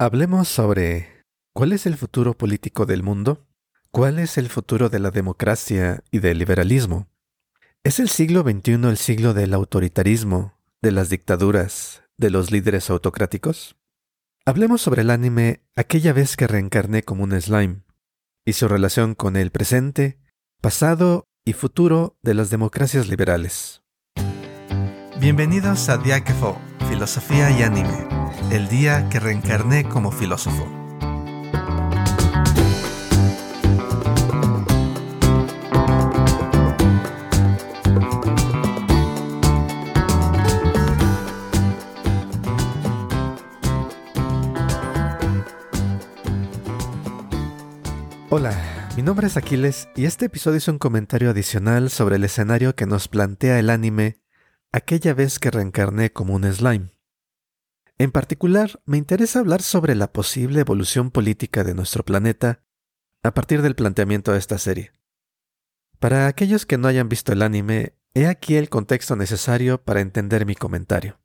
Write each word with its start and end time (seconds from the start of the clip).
Hablemos 0.00 0.46
sobre 0.46 1.24
cuál 1.52 1.72
es 1.72 1.84
el 1.84 1.96
futuro 1.96 2.38
político 2.38 2.86
del 2.86 3.02
mundo, 3.02 3.48
cuál 3.90 4.20
es 4.20 4.38
el 4.38 4.48
futuro 4.48 4.88
de 4.90 5.00
la 5.00 5.10
democracia 5.10 6.04
y 6.12 6.20
del 6.20 6.38
liberalismo. 6.38 7.08
¿Es 7.82 7.98
el 7.98 8.08
siglo 8.08 8.42
XXI 8.42 8.74
el 8.74 8.96
siglo 8.96 9.34
del 9.34 9.52
autoritarismo, 9.54 10.54
de 10.80 10.92
las 10.92 11.08
dictaduras, 11.08 12.04
de 12.16 12.30
los 12.30 12.52
líderes 12.52 12.90
autocráticos? 12.90 13.74
Hablemos 14.46 14.82
sobre 14.82 15.02
el 15.02 15.10
anime 15.10 15.64
Aquella 15.74 16.12
vez 16.12 16.36
que 16.36 16.46
reencarné 16.46 17.02
como 17.02 17.24
un 17.24 17.32
slime 17.40 17.82
y 18.44 18.52
su 18.52 18.68
relación 18.68 19.16
con 19.16 19.34
el 19.34 19.50
presente, 19.50 20.20
pasado 20.60 21.24
y 21.44 21.54
futuro 21.54 22.16
de 22.22 22.34
las 22.34 22.50
democracias 22.50 23.08
liberales. 23.08 23.82
Bienvenidos 25.18 25.88
a 25.88 25.98
Diáquefo, 25.98 26.56
Filosofía 26.88 27.50
y 27.50 27.62
Anime 27.62 28.08
el 28.50 28.68
día 28.68 29.08
que 29.10 29.20
reencarné 29.20 29.84
como 29.84 30.10
filósofo. 30.10 30.66
Hola, 48.30 48.52
mi 48.96 49.02
nombre 49.02 49.26
es 49.26 49.36
Aquiles 49.36 49.88
y 49.94 50.06
este 50.06 50.26
episodio 50.26 50.58
es 50.58 50.68
un 50.68 50.78
comentario 50.78 51.30
adicional 51.30 51.90
sobre 51.90 52.16
el 52.16 52.24
escenario 52.24 52.74
que 52.74 52.86
nos 52.86 53.08
plantea 53.08 53.58
el 53.58 53.70
anime 53.70 54.16
aquella 54.72 55.14
vez 55.14 55.38
que 55.38 55.50
reencarné 55.50 56.12
como 56.12 56.34
un 56.34 56.44
slime. 56.52 56.90
En 57.98 58.12
particular, 58.12 58.80
me 58.84 58.96
interesa 58.96 59.40
hablar 59.40 59.62
sobre 59.62 59.94
la 59.94 60.12
posible 60.12 60.60
evolución 60.60 61.10
política 61.10 61.64
de 61.64 61.74
nuestro 61.74 62.04
planeta 62.04 62.62
a 63.22 63.34
partir 63.34 63.62
del 63.62 63.74
planteamiento 63.74 64.32
de 64.32 64.38
esta 64.38 64.58
serie. 64.58 64.92
Para 65.98 66.28
aquellos 66.28 66.64
que 66.64 66.78
no 66.78 66.86
hayan 66.86 67.08
visto 67.08 67.32
el 67.32 67.42
anime, 67.42 67.94
he 68.14 68.26
aquí 68.26 68.56
el 68.56 68.68
contexto 68.68 69.16
necesario 69.16 69.82
para 69.82 70.00
entender 70.00 70.46
mi 70.46 70.54
comentario. 70.54 71.18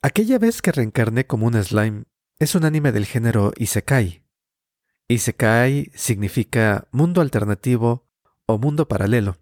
Aquella 0.00 0.38
vez 0.38 0.62
que 0.62 0.70
reencarné 0.70 1.26
como 1.26 1.46
un 1.46 1.54
slime 1.62 2.04
es 2.38 2.54
un 2.54 2.64
anime 2.64 2.92
del 2.92 3.06
género 3.06 3.52
Isekai. 3.56 4.22
Isekai 5.08 5.90
significa 5.94 6.88
mundo 6.92 7.20
alternativo 7.20 8.06
o 8.46 8.58
mundo 8.58 8.86
paralelo, 8.86 9.38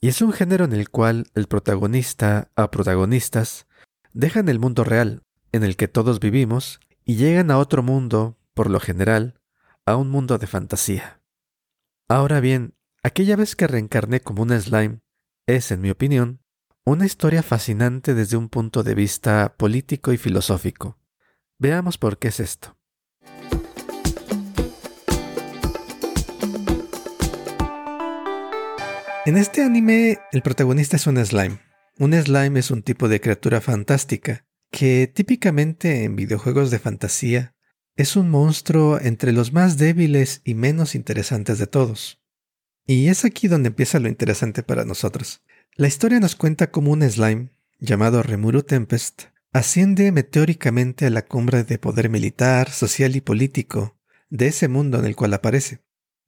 y 0.00 0.08
es 0.08 0.22
un 0.22 0.32
género 0.32 0.64
en 0.64 0.72
el 0.72 0.88
cual 0.88 1.26
el 1.34 1.46
protagonista 1.46 2.50
o 2.56 2.70
protagonistas 2.70 3.66
dejan 4.12 4.48
el 4.48 4.58
mundo 4.58 4.82
real 4.84 5.22
en 5.52 5.62
el 5.62 5.76
que 5.76 5.88
todos 5.88 6.20
vivimos 6.20 6.80
y 7.04 7.16
llegan 7.16 7.50
a 7.50 7.58
otro 7.58 7.82
mundo, 7.82 8.38
por 8.54 8.70
lo 8.70 8.80
general, 8.80 9.40
a 9.84 9.96
un 9.96 10.10
mundo 10.10 10.38
de 10.38 10.46
fantasía. 10.46 11.20
Ahora 12.08 12.40
bien, 12.40 12.74
aquella 13.02 13.36
vez 13.36 13.56
que 13.56 13.66
reencarné 13.66 14.20
como 14.20 14.42
un 14.42 14.58
slime 14.58 15.00
es, 15.46 15.70
en 15.70 15.80
mi 15.80 15.90
opinión, 15.90 16.40
una 16.84 17.06
historia 17.06 17.42
fascinante 17.42 18.14
desde 18.14 18.36
un 18.36 18.48
punto 18.48 18.82
de 18.82 18.94
vista 18.94 19.54
político 19.56 20.12
y 20.12 20.16
filosófico. 20.16 20.98
Veamos 21.58 21.98
por 21.98 22.18
qué 22.18 22.28
es 22.28 22.40
esto. 22.40 22.79
En 29.26 29.36
este 29.36 29.62
anime, 29.62 30.18
el 30.32 30.40
protagonista 30.40 30.96
es 30.96 31.06
un 31.06 31.22
slime. 31.22 31.60
Un 31.98 32.14
slime 32.14 32.58
es 32.58 32.70
un 32.70 32.82
tipo 32.82 33.06
de 33.06 33.20
criatura 33.20 33.60
fantástica 33.60 34.46
que 34.70 35.12
típicamente 35.12 36.04
en 36.04 36.16
videojuegos 36.16 36.70
de 36.70 36.78
fantasía 36.78 37.54
es 37.96 38.16
un 38.16 38.30
monstruo 38.30 38.98
entre 38.98 39.32
los 39.32 39.52
más 39.52 39.76
débiles 39.76 40.40
y 40.42 40.54
menos 40.54 40.94
interesantes 40.94 41.58
de 41.58 41.66
todos. 41.66 42.22
Y 42.86 43.08
es 43.08 43.26
aquí 43.26 43.46
donde 43.46 43.68
empieza 43.68 44.00
lo 44.00 44.08
interesante 44.08 44.62
para 44.62 44.86
nosotros. 44.86 45.42
La 45.76 45.86
historia 45.86 46.18
nos 46.18 46.34
cuenta 46.34 46.70
cómo 46.70 46.90
un 46.90 47.02
slime, 47.02 47.50
llamado 47.78 48.22
Remuru 48.22 48.62
Tempest, 48.62 49.24
asciende 49.52 50.12
meteóricamente 50.12 51.04
a 51.04 51.10
la 51.10 51.26
cumbre 51.26 51.62
de 51.64 51.78
poder 51.78 52.08
militar, 52.08 52.70
social 52.70 53.14
y 53.16 53.20
político 53.20 53.98
de 54.30 54.46
ese 54.46 54.68
mundo 54.68 54.98
en 54.98 55.04
el 55.04 55.14
cual 55.14 55.34
aparece. 55.34 55.82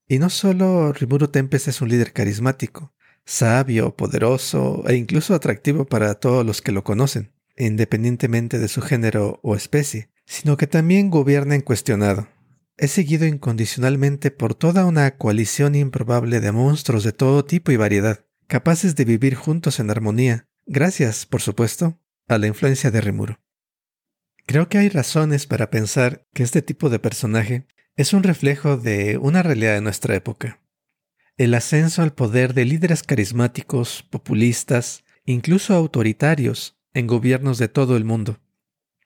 Y 0.09 0.19
no 0.19 0.31
solo 0.31 0.93
Rimuru 0.93 1.29
Tempest 1.29 1.69
es 1.69 1.81
un 1.81 1.89
líder 1.89 2.13
carismático, 2.13 2.95
sabio, 3.25 3.97
poderoso 3.97 4.83
e 4.87 4.97
incluso 4.97 5.35
atractivo 5.35 5.87
para 5.87 6.15
todos 6.15 6.45
los 6.45 6.61
que 6.61 6.73
lo 6.73 6.85
conocen 6.85 7.33
independientemente 7.57 8.59
de 8.59 8.69
su 8.69 8.81
género 8.81 9.41
o 9.43 9.55
especie, 9.55 10.11
sino 10.25 10.57
que 10.57 10.67
también 10.67 11.11
gobierna 11.11 11.57
incuestionado. 11.57 12.29
Es 12.77 12.93
seguido 12.93 13.27
incondicionalmente 13.27 14.31
por 14.31 14.55
toda 14.55 14.87
una 14.87 15.17
coalición 15.17 15.75
improbable 15.75 16.41
de 16.41 16.53
monstruos 16.53 17.05
de 17.05 17.13
todo 17.13 17.45
tipo 17.45 17.71
y 17.71 17.77
variedad, 17.77 18.25
capaces 18.47 18.97
de 18.97 19.05
vivir 19.05 19.35
juntos 19.35 19.79
en 19.79 19.91
armonía, 19.91 20.49
gracias, 20.67 21.27
por 21.27 21.43
supuesto, 21.43 22.01
a 22.29 22.39
la 22.39 22.47
influencia 22.47 22.91
de 22.91 23.01
Rimuro. 23.01 23.39
Creo 24.47 24.69
que 24.69 24.79
hay 24.79 24.89
razones 24.89 25.47
para 25.47 25.71
pensar 25.71 26.27
que 26.33 26.43
este 26.43 26.63
tipo 26.63 26.91
de 26.91 26.99
personaje 26.99 27.67
es 27.97 28.13
un 28.13 28.23
reflejo 28.23 28.77
de 28.77 29.19
una 29.19 29.43
realidad 29.43 29.75
de 29.75 29.81
nuestra 29.81 30.15
época. 30.15 30.61
El 31.37 31.55
ascenso 31.55 32.03
al 32.03 32.15
poder 32.15 32.55
de 32.55 32.65
líderes 32.65 33.03
carismáticos, 33.03 34.03
populistas, 34.03 35.05
incluso 35.25 35.75
autoritarios, 35.75 36.79
en 36.95 37.07
gobiernos 37.07 37.59
de 37.59 37.69
todo 37.69 37.97
el 37.97 38.05
mundo. 38.05 38.41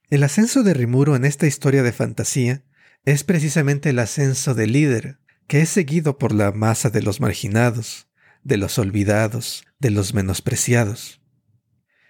El 0.09 0.23
ascenso 0.23 0.63
de 0.63 0.75
Rimuro 0.75 1.17
en 1.17 1.25
esta 1.25 1.47
historia 1.47 1.83
de 1.83 1.93
fantasía 1.93 2.63
es 3.05 3.25
precisamente 3.25 3.91
el 3.91 3.99
ascenso 3.99 4.55
del 4.55 4.73
líder, 4.73 5.19
que 5.47 5.61
es 5.61 5.69
seguido 5.69 6.19
por 6.19 6.33
la 6.33 6.53
masa 6.53 6.91
de 6.91 7.03
los 7.03 7.21
marginados, 7.21 8.09
de 8.43 8.57
los 8.57 8.79
olvidados, 8.79 9.65
de 9.79 9.91
los 9.91 10.15
menospreciados. 10.15 11.21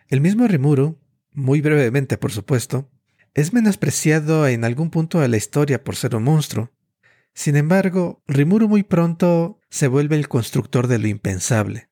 El 0.09 0.21
mismo 0.21 0.47
Rimuro, 0.47 1.01
muy 1.33 1.61
brevemente 1.61 2.17
por 2.19 2.33
supuesto, 2.33 2.91
es 3.37 3.53
menospreciado 3.53 4.49
en 4.49 4.65
algún 4.65 4.89
punto 4.89 5.21
de 5.21 5.29
la 5.29 5.37
historia 5.37 5.85
por 5.85 5.95
ser 5.95 6.17
un 6.17 6.25
monstruo. 6.25 6.73
Sin 7.35 7.57
embargo, 7.57 8.23
Rimuro 8.27 8.67
muy 8.67 8.83
pronto 8.83 9.61
se 9.69 9.89
vuelve 9.89 10.17
el 10.17 10.27
constructor 10.27 10.87
de 10.87 10.99
lo 10.99 11.07
impensable, 11.07 11.91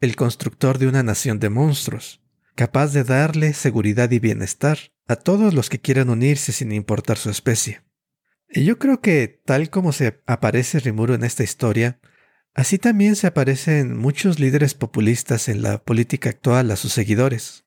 el 0.00 0.16
constructor 0.16 0.76
de 0.76 0.88
una 0.88 1.02
nación 1.02 1.40
de 1.40 1.48
monstruos, 1.48 2.20
capaz 2.56 2.92
de 2.92 3.04
darle 3.04 3.54
seguridad 3.54 4.10
y 4.10 4.18
bienestar 4.18 4.92
a 5.08 5.16
todos 5.16 5.54
los 5.54 5.70
que 5.70 5.80
quieran 5.80 6.10
unirse 6.10 6.52
sin 6.52 6.72
importar 6.72 7.16
su 7.16 7.30
especie. 7.30 7.80
Y 8.50 8.66
yo 8.66 8.78
creo 8.78 9.00
que, 9.00 9.40
tal 9.46 9.70
como 9.70 9.92
se 9.92 10.20
aparece 10.26 10.78
Rimuro 10.78 11.14
en 11.14 11.24
esta 11.24 11.42
historia, 11.42 12.00
así 12.52 12.76
también 12.76 13.16
se 13.16 13.28
aparecen 13.28 13.96
muchos 13.96 14.38
líderes 14.38 14.74
populistas 14.74 15.48
en 15.48 15.62
la 15.62 15.82
política 15.82 16.28
actual 16.28 16.70
a 16.70 16.76
sus 16.76 16.92
seguidores. 16.92 17.64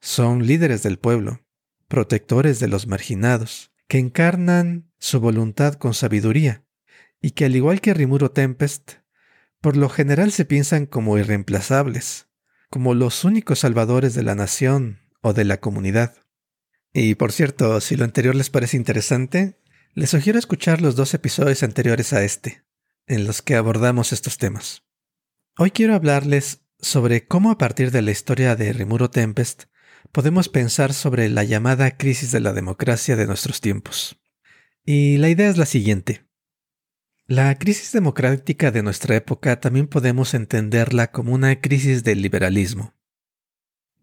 Son 0.00 0.44
líderes 0.44 0.82
del 0.82 0.98
pueblo, 0.98 1.45
protectores 1.88 2.60
de 2.60 2.68
los 2.68 2.86
marginados, 2.86 3.72
que 3.88 3.98
encarnan 3.98 4.90
su 4.98 5.20
voluntad 5.20 5.74
con 5.74 5.94
sabiduría, 5.94 6.64
y 7.20 7.32
que 7.32 7.44
al 7.44 7.56
igual 7.56 7.80
que 7.80 7.94
Rimuro 7.94 8.30
Tempest, 8.30 8.94
por 9.60 9.76
lo 9.76 9.88
general 9.88 10.32
se 10.32 10.44
piensan 10.44 10.86
como 10.86 11.18
irreemplazables, 11.18 12.28
como 12.70 12.94
los 12.94 13.24
únicos 13.24 13.60
salvadores 13.60 14.14
de 14.14 14.22
la 14.22 14.34
nación 14.34 15.00
o 15.22 15.32
de 15.32 15.44
la 15.44 15.58
comunidad. 15.58 16.16
Y 16.92 17.14
por 17.14 17.32
cierto, 17.32 17.80
si 17.80 17.96
lo 17.96 18.04
anterior 18.04 18.34
les 18.34 18.50
parece 18.50 18.76
interesante, 18.76 19.60
les 19.94 20.10
sugiero 20.10 20.38
escuchar 20.38 20.82
los 20.82 20.96
dos 20.96 21.14
episodios 21.14 21.62
anteriores 21.62 22.12
a 22.12 22.22
este, 22.22 22.64
en 23.06 23.26
los 23.26 23.42
que 23.42 23.54
abordamos 23.54 24.12
estos 24.12 24.38
temas. 24.38 24.82
Hoy 25.58 25.70
quiero 25.70 25.94
hablarles 25.94 26.60
sobre 26.78 27.26
cómo 27.26 27.50
a 27.50 27.58
partir 27.58 27.90
de 27.90 28.02
la 28.02 28.10
historia 28.10 28.56
de 28.56 28.72
Rimuro 28.72 29.10
Tempest 29.10 29.64
podemos 30.12 30.48
pensar 30.48 30.92
sobre 30.92 31.28
la 31.28 31.44
llamada 31.44 31.96
crisis 31.96 32.32
de 32.32 32.40
la 32.40 32.52
democracia 32.52 33.16
de 33.16 33.26
nuestros 33.26 33.60
tiempos. 33.60 34.18
Y 34.84 35.16
la 35.18 35.28
idea 35.28 35.48
es 35.48 35.56
la 35.56 35.66
siguiente. 35.66 36.24
La 37.26 37.58
crisis 37.58 37.90
democrática 37.92 38.70
de 38.70 38.82
nuestra 38.82 39.16
época 39.16 39.58
también 39.58 39.88
podemos 39.88 40.34
entenderla 40.34 41.10
como 41.10 41.34
una 41.34 41.60
crisis 41.60 42.04
del 42.04 42.22
liberalismo. 42.22 42.94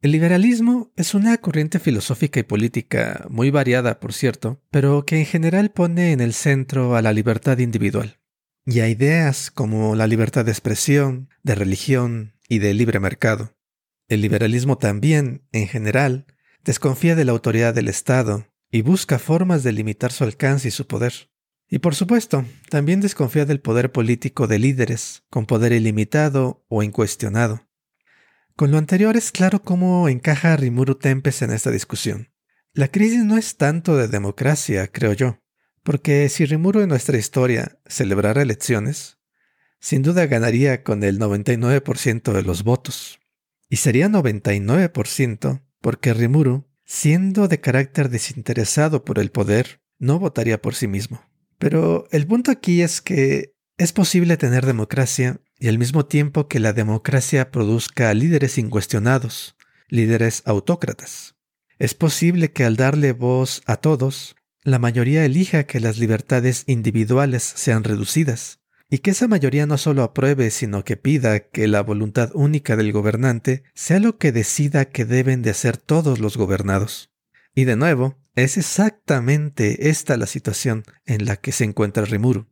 El 0.01 0.11
liberalismo 0.11 0.91
es 0.97 1.13
una 1.13 1.37
corriente 1.37 1.79
filosófica 1.79 2.41
y 2.41 2.43
política 2.43 3.25
muy 3.29 3.51
variada, 3.51 4.01
por 4.01 4.11
cierto, 4.11 4.61
pero 4.69 5.05
que 5.05 5.19
en 5.19 5.25
general 5.25 5.71
pone 5.71 6.11
en 6.11 6.19
el 6.19 6.33
centro 6.33 6.97
a 6.97 7.01
la 7.01 7.13
libertad 7.13 7.59
individual 7.59 8.19
y 8.65 8.81
a 8.81 8.89
ideas 8.89 9.51
como 9.51 9.95
la 9.95 10.07
libertad 10.07 10.43
de 10.43 10.51
expresión, 10.51 11.29
de 11.43 11.55
religión 11.55 12.33
y 12.49 12.59
de 12.59 12.73
libre 12.73 12.99
mercado. 12.99 13.55
El 14.07 14.21
liberalismo 14.21 14.77
también, 14.77 15.47
en 15.51 15.67
general, 15.67 16.25
desconfía 16.63 17.15
de 17.15 17.25
la 17.25 17.31
autoridad 17.31 17.73
del 17.73 17.87
Estado 17.87 18.47
y 18.71 18.81
busca 18.81 19.19
formas 19.19 19.63
de 19.63 19.71
limitar 19.71 20.11
su 20.11 20.23
alcance 20.23 20.67
y 20.67 20.71
su 20.71 20.87
poder. 20.87 21.29
Y 21.69 21.79
por 21.79 21.95
supuesto, 21.95 22.45
también 22.69 23.01
desconfía 23.01 23.45
del 23.45 23.59
poder 23.59 23.91
político 23.91 24.47
de 24.47 24.59
líderes, 24.59 25.23
con 25.29 25.45
poder 25.45 25.71
ilimitado 25.71 26.65
o 26.67 26.83
incuestionado. 26.83 27.67
Con 28.55 28.71
lo 28.71 28.77
anterior 28.77 29.17
es 29.17 29.31
claro 29.31 29.63
cómo 29.63 30.07
encaja 30.09 30.55
Rimuru 30.55 30.95
Tempes 30.95 31.41
en 31.41 31.51
esta 31.51 31.71
discusión. 31.71 32.29
La 32.73 32.87
crisis 32.87 33.23
no 33.23 33.37
es 33.37 33.57
tanto 33.57 33.97
de 33.97 34.07
democracia, 34.07 34.87
creo 34.87 35.13
yo, 35.13 35.39
Porque 35.83 36.29
si 36.29 36.45
Rimuru 36.45 36.81
en 36.81 36.89
nuestra 36.89 37.17
historia 37.17 37.79
celebrara 37.85 38.41
elecciones, 38.41 39.17
sin 39.79 40.01
duda 40.01 40.27
ganaría 40.27 40.83
con 40.83 41.03
el 41.03 41.19
99% 41.19 42.31
de 42.31 42.41
los 42.41 42.63
votos. 42.63 43.19
Y 43.69 43.77
sería 43.77 44.07
99% 44.07 45.61
porque 45.81 46.13
Rimuru, 46.13 46.65
siendo 46.85 47.47
de 47.47 47.59
carácter 47.59 48.09
desinteresado 48.09 49.03
por 49.03 49.19
el 49.19 49.31
poder, 49.31 49.81
no 49.99 50.19
votaría 50.19 50.61
por 50.61 50.75
sí 50.75 50.87
mismo. 50.87 51.21
Pero 51.57 52.07
el 52.11 52.27
punto 52.27 52.51
aquí 52.51 52.81
es 52.81 53.01
que 53.01 53.53
es 53.77 53.93
posible 53.93 54.37
tener 54.37 54.65
democracia 54.65 55.41
y 55.57 55.67
al 55.67 55.77
mismo 55.77 56.05
tiempo 56.05 56.47
que 56.47 56.59
la 56.59 56.73
democracia 56.73 57.51
produzca 57.51 58.13
líderes 58.13 58.57
incuestionados, 58.57 59.55
líderes 59.87 60.43
autócratas. 60.45 61.35
Es 61.79 61.93
posible 61.93 62.51
que 62.51 62.65
al 62.65 62.75
darle 62.75 63.13
voz 63.13 63.61
a 63.65 63.77
todos, 63.77 64.35
la 64.63 64.79
mayoría 64.79 65.25
elija 65.25 65.65
que 65.65 65.79
las 65.79 65.97
libertades 65.97 66.63
individuales 66.67 67.43
sean 67.43 67.83
reducidas, 67.83 68.59
y 68.93 68.99
que 68.99 69.09
esa 69.09 69.27
mayoría 69.27 69.65
no 69.65 69.79
solo 69.79 70.03
apruebe, 70.03 70.51
sino 70.51 70.83
que 70.83 70.97
pida 70.97 71.39
que 71.49 71.67
la 71.67 71.81
voluntad 71.81 72.29
única 72.35 72.75
del 72.75 72.91
gobernante 72.91 73.63
sea 73.73 73.99
lo 73.99 74.19
que 74.19 74.31
decida 74.31 74.85
que 74.85 75.03
deben 75.03 75.41
de 75.41 75.49
hacer 75.49 75.77
todos 75.77 76.19
los 76.19 76.37
gobernados. 76.37 77.11
Y 77.55 77.63
de 77.63 77.75
nuevo, 77.75 78.19
es 78.35 78.55
exactamente 78.55 79.89
esta 79.89 80.15
la 80.15 80.27
situación 80.27 80.83
en 81.07 81.25
la 81.25 81.37
que 81.37 81.51
se 81.51 81.63
encuentra 81.63 82.05
Rimuru. 82.05 82.45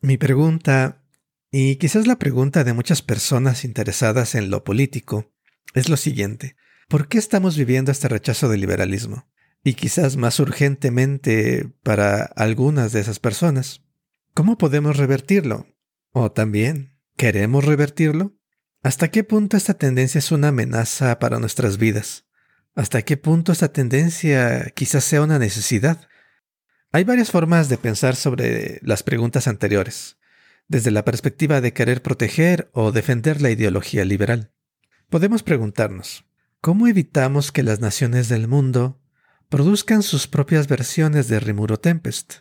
Mi 0.00 0.16
pregunta, 0.16 1.04
y 1.50 1.76
quizás 1.76 2.06
la 2.06 2.18
pregunta 2.18 2.64
de 2.64 2.72
muchas 2.72 3.02
personas 3.02 3.66
interesadas 3.66 4.34
en 4.34 4.48
lo 4.48 4.64
político, 4.64 5.30
es 5.74 5.90
lo 5.90 5.98
siguiente. 5.98 6.56
¿Por 6.88 7.06
qué 7.06 7.18
estamos 7.18 7.58
viviendo 7.58 7.92
este 7.92 8.08
rechazo 8.08 8.48
del 8.48 8.62
liberalismo? 8.62 9.28
Y 9.62 9.74
quizás 9.74 10.16
más 10.16 10.40
urgentemente 10.40 11.68
para 11.82 12.22
algunas 12.22 12.92
de 12.92 13.00
esas 13.00 13.18
personas, 13.18 13.82
¿Cómo 14.38 14.56
podemos 14.56 14.96
revertirlo? 14.96 15.66
O 16.12 16.30
también, 16.30 16.96
¿queremos 17.16 17.64
revertirlo? 17.64 18.36
¿Hasta 18.84 19.10
qué 19.10 19.24
punto 19.24 19.56
esta 19.56 19.74
tendencia 19.74 20.20
es 20.20 20.30
una 20.30 20.48
amenaza 20.50 21.18
para 21.18 21.40
nuestras 21.40 21.76
vidas? 21.76 22.24
¿Hasta 22.76 23.02
qué 23.02 23.16
punto 23.16 23.50
esta 23.50 23.72
tendencia 23.72 24.70
quizás 24.76 25.02
sea 25.02 25.22
una 25.22 25.40
necesidad? 25.40 26.06
Hay 26.92 27.02
varias 27.02 27.32
formas 27.32 27.68
de 27.68 27.78
pensar 27.78 28.14
sobre 28.14 28.78
las 28.84 29.02
preguntas 29.02 29.48
anteriores, 29.48 30.18
desde 30.68 30.92
la 30.92 31.04
perspectiva 31.04 31.60
de 31.60 31.72
querer 31.72 32.00
proteger 32.00 32.70
o 32.72 32.92
defender 32.92 33.42
la 33.42 33.50
ideología 33.50 34.04
liberal. 34.04 34.52
Podemos 35.10 35.42
preguntarnos, 35.42 36.26
¿cómo 36.60 36.86
evitamos 36.86 37.50
que 37.50 37.64
las 37.64 37.80
naciones 37.80 38.28
del 38.28 38.46
mundo 38.46 39.02
produzcan 39.48 40.04
sus 40.04 40.28
propias 40.28 40.68
versiones 40.68 41.26
de 41.26 41.40
Rimuro 41.40 41.80
Tempest? 41.80 42.34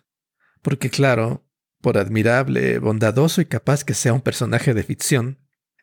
Porque 0.61 0.91
claro, 0.91 1.46
por 1.81 1.97
admirable, 1.97 2.79
bondadoso 2.79 3.41
y 3.41 3.45
capaz 3.45 3.83
que 3.83 3.93
sea 3.93 4.13
un 4.13 4.21
personaje 4.21 4.73
de 4.73 4.83
ficción, 4.83 5.39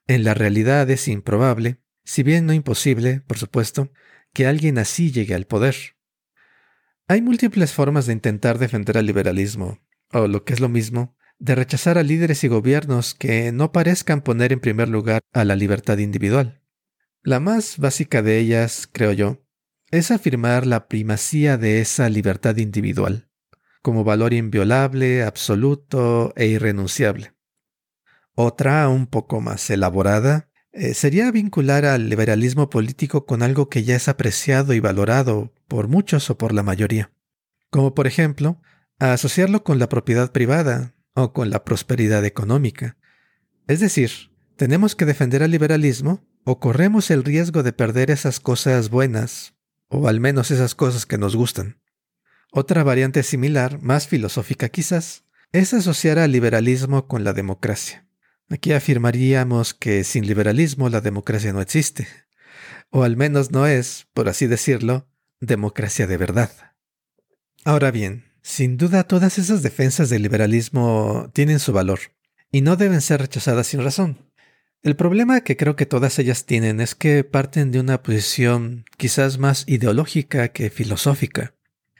en 0.06 0.25
la 0.25 0.35
realidad 0.35 0.88
es 0.91 1.08
improbable, 1.08 1.79
si 2.05 2.23
bien 2.23 2.46
no 2.46 2.52
imposible, 2.52 3.20
por 3.26 3.38
supuesto, 3.38 3.91
que 4.32 4.46
alguien 4.46 4.79
así 4.79 5.12
llegue 5.12 5.35
al 5.35 5.46
poder. 5.46 5.76
Hay 7.08 7.23
múltiples 7.23 7.73
formas 7.73 8.06
de 8.06 8.12
intentar 8.12 8.58
defender 8.58 8.99
al 8.99 9.06
liberalismo, 9.06 9.81
o 10.12 10.26
lo 10.26 10.44
que 10.44 10.52
es 10.52 10.61
lo 10.61 10.69
mismo, 10.69 11.17
de 11.38 11.55
rechazar 11.55 11.99
a 11.99 12.02
líderes 12.02 12.44
y 12.44 12.49
gobiernos 12.49 13.14
que 13.14 13.52
no 13.52 13.73
parezcan 13.73 14.23
poner 14.23 14.52
en 14.52 14.61
primer 14.61 14.88
lugar 14.88 15.20
a 15.32 15.44
la 15.44 15.56
libertad 15.56 15.99
individual. 15.99 16.62
La 17.23 17.40
más 17.40 17.79
básica 17.79 18.23
de 18.23 18.38
ellas, 18.38 18.88
creo 18.90 19.12
yo, 19.12 19.44
es 19.90 20.11
afirmar 20.11 20.67
la 20.67 20.88
primacía 20.88 21.56
de 21.56 21.81
esa 21.81 22.08
libertad 22.08 22.56
individual 22.56 23.29
como 23.85 24.03
valor 24.03 24.33
inviolable, 24.33 25.23
absoluto 25.25 26.33
e 26.37 26.47
irrenunciable. 26.47 27.35
Otra, 28.35 28.89
un 28.89 29.07
poco 29.07 29.43
más 29.43 29.69
elaborada, 29.69 30.49
eh, 30.73 30.95
sería 30.95 31.31
vincular 31.31 31.85
al 31.85 32.09
liberalismo 32.09 32.71
político 32.71 33.27
con 33.27 33.43
algo 33.43 33.69
que 33.69 33.85
ya 33.85 33.95
es 33.95 34.09
apreciado 34.09 34.73
y 34.73 34.81
valorado 34.81 35.53
por 35.69 35.89
muchos 35.89 36.31
o 36.31 36.39
por 36.39 36.55
la 36.55 36.63
mayoría, 36.63 37.13
como 37.69 37.95
por 37.95 38.07
ejemplo, 38.07 38.59
asociarlo 38.99 39.65
con 39.65 39.79
la 39.79 39.91
propiedad 39.91 40.33
privada 40.33 40.95
o 41.13 41.35
con 41.35 41.51
la 41.51 41.63
prosperidad 41.63 42.25
económica. 42.25 42.97
Es 43.67 43.81
decir, 43.81 44.33
tenemos 44.57 44.97
que 44.97 45.05
defender 45.05 45.43
al 45.43 45.51
liberalismo 45.51 46.25
o 46.45 46.59
corremos 46.59 47.11
el 47.11 47.23
riesgo 47.23 47.63
de 47.63 47.75
perder 47.75 48.11
esas 48.11 48.41
cosas 48.41 48.89
buenas, 48.89 49.57
o 49.89 50.09
al 50.09 50.21
menos 50.21 50.51
esas 50.51 50.75
cosas 50.75 51.05
que 51.05 51.19
nos 51.19 51.37
gustan. 51.37 51.84
Otra 52.56 52.85
variante 52.85 53.25
similar, 53.25 53.83
más 53.83 54.06
filosófica 54.06 54.69
quizás, 54.69 55.25
es 55.51 55.75
asociar 55.75 56.21
al 56.21 56.31
liberalismo 56.31 57.09
con 57.09 57.25
la 57.25 57.33
democracia. 57.33 58.06
Aquí 58.49 58.73
afirmaríamos 58.73 59.75
que 59.75 60.05
sin 60.05 60.25
liberalismo 60.25 60.89
la 60.89 61.01
democracia 61.01 61.53
no 61.53 61.61
existe, 61.61 62.06
o 62.91 63.03
al 63.03 63.17
menos 63.17 63.51
no 63.51 63.67
es, 63.67 64.06
por 64.15 64.29
así 64.29 64.47
decirlo, 64.47 65.09
democracia 65.41 66.06
de 66.06 66.17
verdad. 66.17 66.53
Ahora 67.65 67.91
bien, 67.91 68.27
sin 68.41 68.77
duda 68.77 69.03
todas 69.03 69.37
esas 69.39 69.65
defensas 69.65 70.09
del 70.09 70.23
liberalismo 70.23 71.33
tienen 71.33 71.59
su 71.59 71.73
valor, 71.73 71.99
y 72.53 72.61
no 72.61 72.77
deben 72.77 73.00
ser 73.00 73.21
rechazadas 73.21 73.67
sin 73.67 73.83
razón. 73.83 74.31
El 74.85 74.95
problema 74.95 75.41
que 75.41 75.57
creo 75.57 75.75
que 75.75 75.87
todas 75.87 76.21
ellas 76.21 76.47
tienen 76.47 76.81
es 76.81 76.95
que 76.95 77.25
parten 77.25 77.73
de 77.73 77.81
una 77.81 78.05
posición 78.05 78.85
quizás 78.97 79.39
más 79.39 79.65
ideológica 79.67 80.50
que 80.50 80.71
filosófica. 80.71 81.53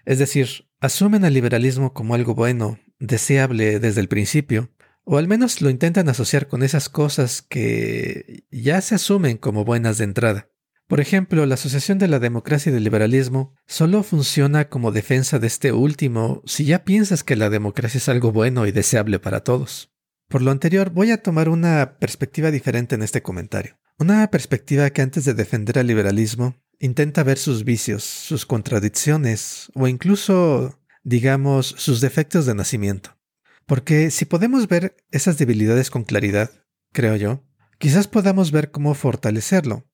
Es 0.05 0.19
decir, 0.19 0.69
asumen 0.81 1.25
al 1.25 1.35
liberalismo 1.35 1.93
como 1.95 2.15
algo 2.15 2.35
bueno, 2.35 2.79
deseable 2.99 3.81
desde 3.81 4.01
el 4.01 4.09
principio, 4.09 4.71
o 5.05 5.19
al 5.19 5.29
menos 5.29 5.61
lo 5.61 5.71
intentan 5.71 6.09
asociar 6.09 6.49
con 6.49 6.63
esas 6.63 6.89
cosas 6.89 7.43
que 7.43 8.45
ya 8.51 8.81
se 8.81 8.95
asumen 8.95 9.37
como 9.37 9.65
buenas 9.65 9.99
de 9.99 10.05
entrada. 10.05 10.49
Por 10.87 11.01
ejemplo, 11.01 11.47
la 11.47 11.55
asociación 11.55 11.99
de 11.99 12.09
la 12.09 12.19
democracia 12.19 12.71
y 12.71 12.73
del 12.75 12.85
liberalismo 12.85 13.55
solo 13.67 14.03
funciona 14.03 14.69
como 14.69 14.93
defensa 14.93 15.39
de 15.39 15.47
este 15.47 15.73
último 15.73 16.43
si 16.45 16.67
ya 16.67 16.85
piensas 16.85 17.25
que 17.25 17.37
la 17.37 17.49
democracia 17.49 17.99
es 17.99 18.09
algo 18.09 18.33
bueno 18.33 18.67
y 18.67 18.73
deseable 18.73 19.19
para 19.19 19.41
todos. 19.41 19.91
Por 20.29 20.43
lo 20.43 20.51
anterior, 20.51 20.91
voy 20.91 21.11
a 21.11 21.23
tomar 21.23 21.49
una 21.49 21.97
perspectiva 21.99 22.51
diferente 22.51 22.95
en 22.95 23.03
este 23.03 23.23
comentario. 23.23 23.79
Una 23.99 24.31
perspectiva 24.31 24.91
que 24.91 25.03
antes 25.03 25.25
de 25.25 25.35
defender 25.35 25.79
al 25.79 25.87
liberalismo 25.87 26.57
intenta 26.81 27.23
ver 27.23 27.39
sus 27.39 27.65
vicios, 27.65 28.05
sus 28.05 28.47
contradicciones 28.47 29.71
o 29.75 29.89
incluso, 29.89 30.79
digamos, 31.03 31.75
sus 31.79 32.01
defectos 32.01 32.47
de 32.47 32.55
nacimiento. 32.55 33.17
Porque 33.67 34.11
si 34.11 34.25
podemos 34.25 34.69
ver 34.69 34.97
esas 35.11 35.39
debilidades 35.39 35.91
con 35.91 36.05
claridad, 36.05 36.51
creo 36.93 37.17
yo, 37.17 37.43
quizás 37.79 38.09
podamos 38.09 38.51
ver 38.51 38.71
cómo 38.71 38.95
fortalecerlo. 38.95 39.89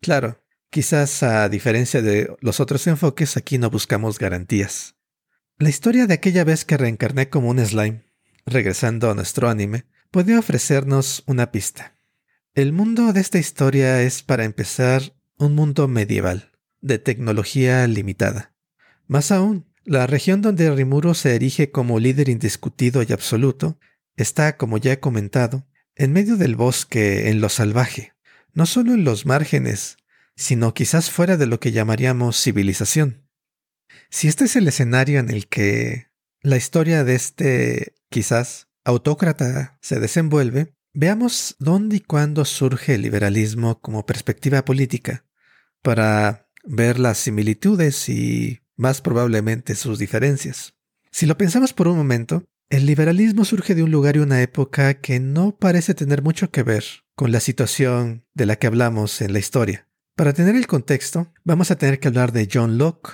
Claro, 0.00 0.42
quizás 0.70 1.22
a 1.22 1.48
diferencia 1.48 2.02
de 2.02 2.34
los 2.40 2.60
otros 2.60 2.86
enfoques, 2.86 3.36
aquí 3.36 3.58
no 3.58 3.70
buscamos 3.70 4.18
garantías. 4.18 4.96
La 5.58 5.68
historia 5.68 6.06
de 6.06 6.14
aquella 6.14 6.44
vez 6.44 6.64
que 6.64 6.76
reencarné 6.76 7.30
como 7.30 7.48
un 7.48 7.64
slime, 7.64 8.02
regresando 8.44 9.10
a 9.10 9.14
nuestro 9.14 9.48
anime, 9.48 9.86
puede 10.10 10.36
ofrecernos 10.36 11.22
una 11.26 11.50
pista. 11.50 11.96
El 12.54 12.72
mundo 12.72 13.12
de 13.12 13.20
esta 13.20 13.38
historia 13.38 14.02
es, 14.02 14.22
para 14.22 14.44
empezar, 14.44 15.14
un 15.38 15.54
mundo 15.54 15.88
medieval, 15.88 16.52
de 16.80 16.98
tecnología 16.98 17.86
limitada. 17.86 18.54
Más 19.06 19.30
aún, 19.30 19.66
la 19.84 20.06
región 20.06 20.42
donde 20.42 20.74
Rimuro 20.74 21.14
se 21.14 21.34
erige 21.34 21.70
como 21.70 21.98
líder 21.98 22.28
indiscutido 22.28 23.02
y 23.02 23.12
absoluto 23.12 23.78
está, 24.16 24.56
como 24.56 24.78
ya 24.78 24.92
he 24.92 25.00
comentado, 25.00 25.66
en 25.96 26.12
medio 26.12 26.36
del 26.36 26.56
bosque, 26.56 27.28
en 27.28 27.40
lo 27.40 27.48
salvaje, 27.48 28.14
no 28.52 28.66
solo 28.66 28.94
en 28.94 29.04
los 29.04 29.26
márgenes, 29.26 29.98
sino 30.36 30.74
quizás 30.74 31.10
fuera 31.10 31.36
de 31.36 31.46
lo 31.46 31.60
que 31.60 31.72
llamaríamos 31.72 32.40
civilización. 32.42 33.28
Si 34.10 34.28
este 34.28 34.44
es 34.44 34.56
el 34.56 34.66
escenario 34.68 35.20
en 35.20 35.30
el 35.30 35.48
que 35.48 36.08
la 36.40 36.56
historia 36.56 37.04
de 37.04 37.14
este, 37.14 37.94
quizás, 38.10 38.68
autócrata 38.84 39.78
se 39.80 40.00
desenvuelve, 40.00 40.74
veamos 40.94 41.56
dónde 41.58 41.96
y 41.96 42.00
cuándo 42.00 42.44
surge 42.44 42.94
el 42.94 43.02
liberalismo 43.02 43.80
como 43.80 44.06
perspectiva 44.06 44.64
política 44.64 45.24
para 45.82 46.48
ver 46.64 46.98
las 46.98 47.18
similitudes 47.18 48.08
y 48.08 48.60
más 48.76 49.02
probablemente 49.02 49.74
sus 49.74 49.98
diferencias. 49.98 50.74
Si 51.10 51.26
lo 51.26 51.36
pensamos 51.36 51.72
por 51.72 51.88
un 51.88 51.96
momento, 51.96 52.44
el 52.70 52.86
liberalismo 52.86 53.44
surge 53.44 53.74
de 53.74 53.82
un 53.82 53.90
lugar 53.90 54.16
y 54.16 54.20
una 54.20 54.40
época 54.40 54.94
que 54.94 55.20
no 55.20 55.56
parece 55.56 55.94
tener 55.94 56.22
mucho 56.22 56.50
que 56.50 56.62
ver 56.62 56.84
con 57.14 57.30
la 57.30 57.40
situación 57.40 58.24
de 58.32 58.46
la 58.46 58.56
que 58.56 58.66
hablamos 58.66 59.20
en 59.20 59.32
la 59.32 59.38
historia. 59.38 59.88
Para 60.16 60.32
tener 60.32 60.56
el 60.56 60.66
contexto, 60.66 61.32
vamos 61.44 61.70
a 61.70 61.76
tener 61.76 62.00
que 62.00 62.08
hablar 62.08 62.32
de 62.32 62.48
John 62.52 62.78
Locke, 62.78 63.10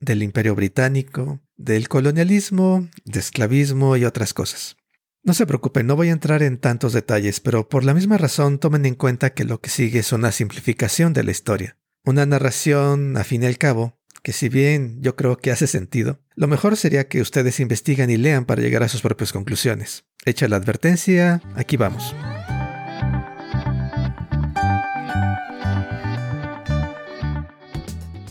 del 0.00 0.22
Imperio 0.22 0.54
Británico, 0.54 1.40
del 1.56 1.88
colonialismo, 1.88 2.88
de 3.04 3.20
esclavismo 3.20 3.96
y 3.96 4.04
otras 4.04 4.34
cosas. 4.34 4.76
No 5.22 5.34
se 5.34 5.46
preocupen, 5.46 5.86
no 5.86 5.96
voy 5.96 6.08
a 6.08 6.12
entrar 6.12 6.42
en 6.42 6.56
tantos 6.56 6.94
detalles, 6.94 7.40
pero 7.40 7.68
por 7.68 7.84
la 7.84 7.92
misma 7.92 8.16
razón 8.16 8.58
tomen 8.58 8.86
en 8.86 8.94
cuenta 8.94 9.34
que 9.34 9.44
lo 9.44 9.60
que 9.60 9.68
sigue 9.68 9.98
es 9.98 10.12
una 10.12 10.32
simplificación 10.32 11.12
de 11.12 11.24
la 11.24 11.30
historia. 11.30 11.76
Una 12.06 12.24
narración, 12.24 13.18
a 13.18 13.24
fin 13.24 13.42
y 13.42 13.46
al 13.46 13.58
cabo, 13.58 13.98
que 14.22 14.32
si 14.32 14.48
bien 14.48 15.02
yo 15.02 15.16
creo 15.16 15.36
que 15.36 15.50
hace 15.50 15.66
sentido, 15.66 16.20
lo 16.36 16.48
mejor 16.48 16.78
sería 16.78 17.06
que 17.08 17.20
ustedes 17.20 17.60
investiguen 17.60 18.08
y 18.08 18.16
lean 18.16 18.46
para 18.46 18.62
llegar 18.62 18.82
a 18.82 18.88
sus 18.88 19.02
propias 19.02 19.30
conclusiones. 19.30 20.04
Hecha 20.24 20.48
la 20.48 20.56
advertencia, 20.56 21.42
aquí 21.54 21.76
vamos. 21.76 22.14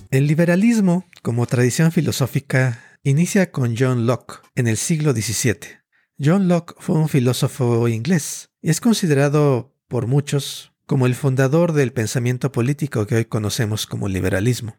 El 0.10 0.26
liberalismo, 0.26 1.06
como 1.22 1.46
tradición 1.46 1.92
filosófica, 1.92 2.82
inicia 3.04 3.52
con 3.52 3.76
John 3.78 4.08
Locke 4.08 4.42
en 4.56 4.68
el 4.68 4.78
siglo 4.78 5.14
XVII. 5.14 5.79
John 6.22 6.50
Locke 6.50 6.76
fue 6.80 6.98
un 6.98 7.08
filósofo 7.08 7.88
inglés 7.88 8.50
y 8.62 8.70
es 8.70 8.82
considerado 8.82 9.74
por 9.88 10.06
muchos 10.06 10.74
como 10.86 11.06
el 11.06 11.16
fundador 11.16 11.72
del 11.72 11.94
pensamiento 11.94 12.52
político 12.52 13.08
que 13.08 13.16
hoy 13.16 13.26
conocemos 13.26 13.88
como 13.88 14.10
liberalismo. 14.10 14.76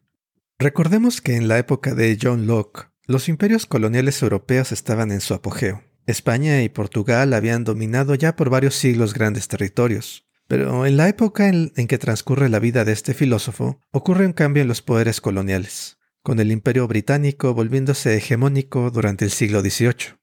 Recordemos 0.59 1.23
que 1.23 1.37
en 1.37 1.49
la 1.49 1.56
época 1.56 1.94
de 1.94 2.18
John 2.20 2.47
Locke, 2.47 2.90
los 3.06 3.30
imperios 3.30 3.64
coloniales 3.64 4.20
europeos 4.20 4.70
estaban 4.70 5.12
en 5.12 5.23
su 5.23 5.32
apogeo. 5.32 5.82
España 6.06 6.62
y 6.62 6.68
Portugal 6.68 7.32
habían 7.32 7.64
dominado 7.64 8.14
ya 8.14 8.37
por 8.37 8.50
varios 8.50 8.75
siglos 8.75 9.14
grandes 9.14 9.49
territorios. 9.49 10.26
Pero 10.47 10.85
en 10.85 10.99
la 10.99 11.09
época 11.09 11.49
en, 11.49 11.70
que 11.70 11.97
transcurre 11.97 12.50
la 12.50 12.59
vida 12.59 12.85
de 12.85 12.92
este 12.92 13.14
filósofo, 13.14 13.80
ocurre 13.92 14.26
un 14.26 14.35
cambio 14.35 14.61
en 14.61 14.68
los 14.68 14.82
poderes 14.82 15.23
coloniales, 15.23 15.97
con 16.23 16.38
el 16.38 16.52
imperio 16.52 16.87
británico 16.87 17.54
volviéndose 17.54 18.14
hegemónico 18.14 18.90
durante 18.90 19.25
el 19.25 19.30
siglo 19.30 19.62
XVIII. 19.62 20.20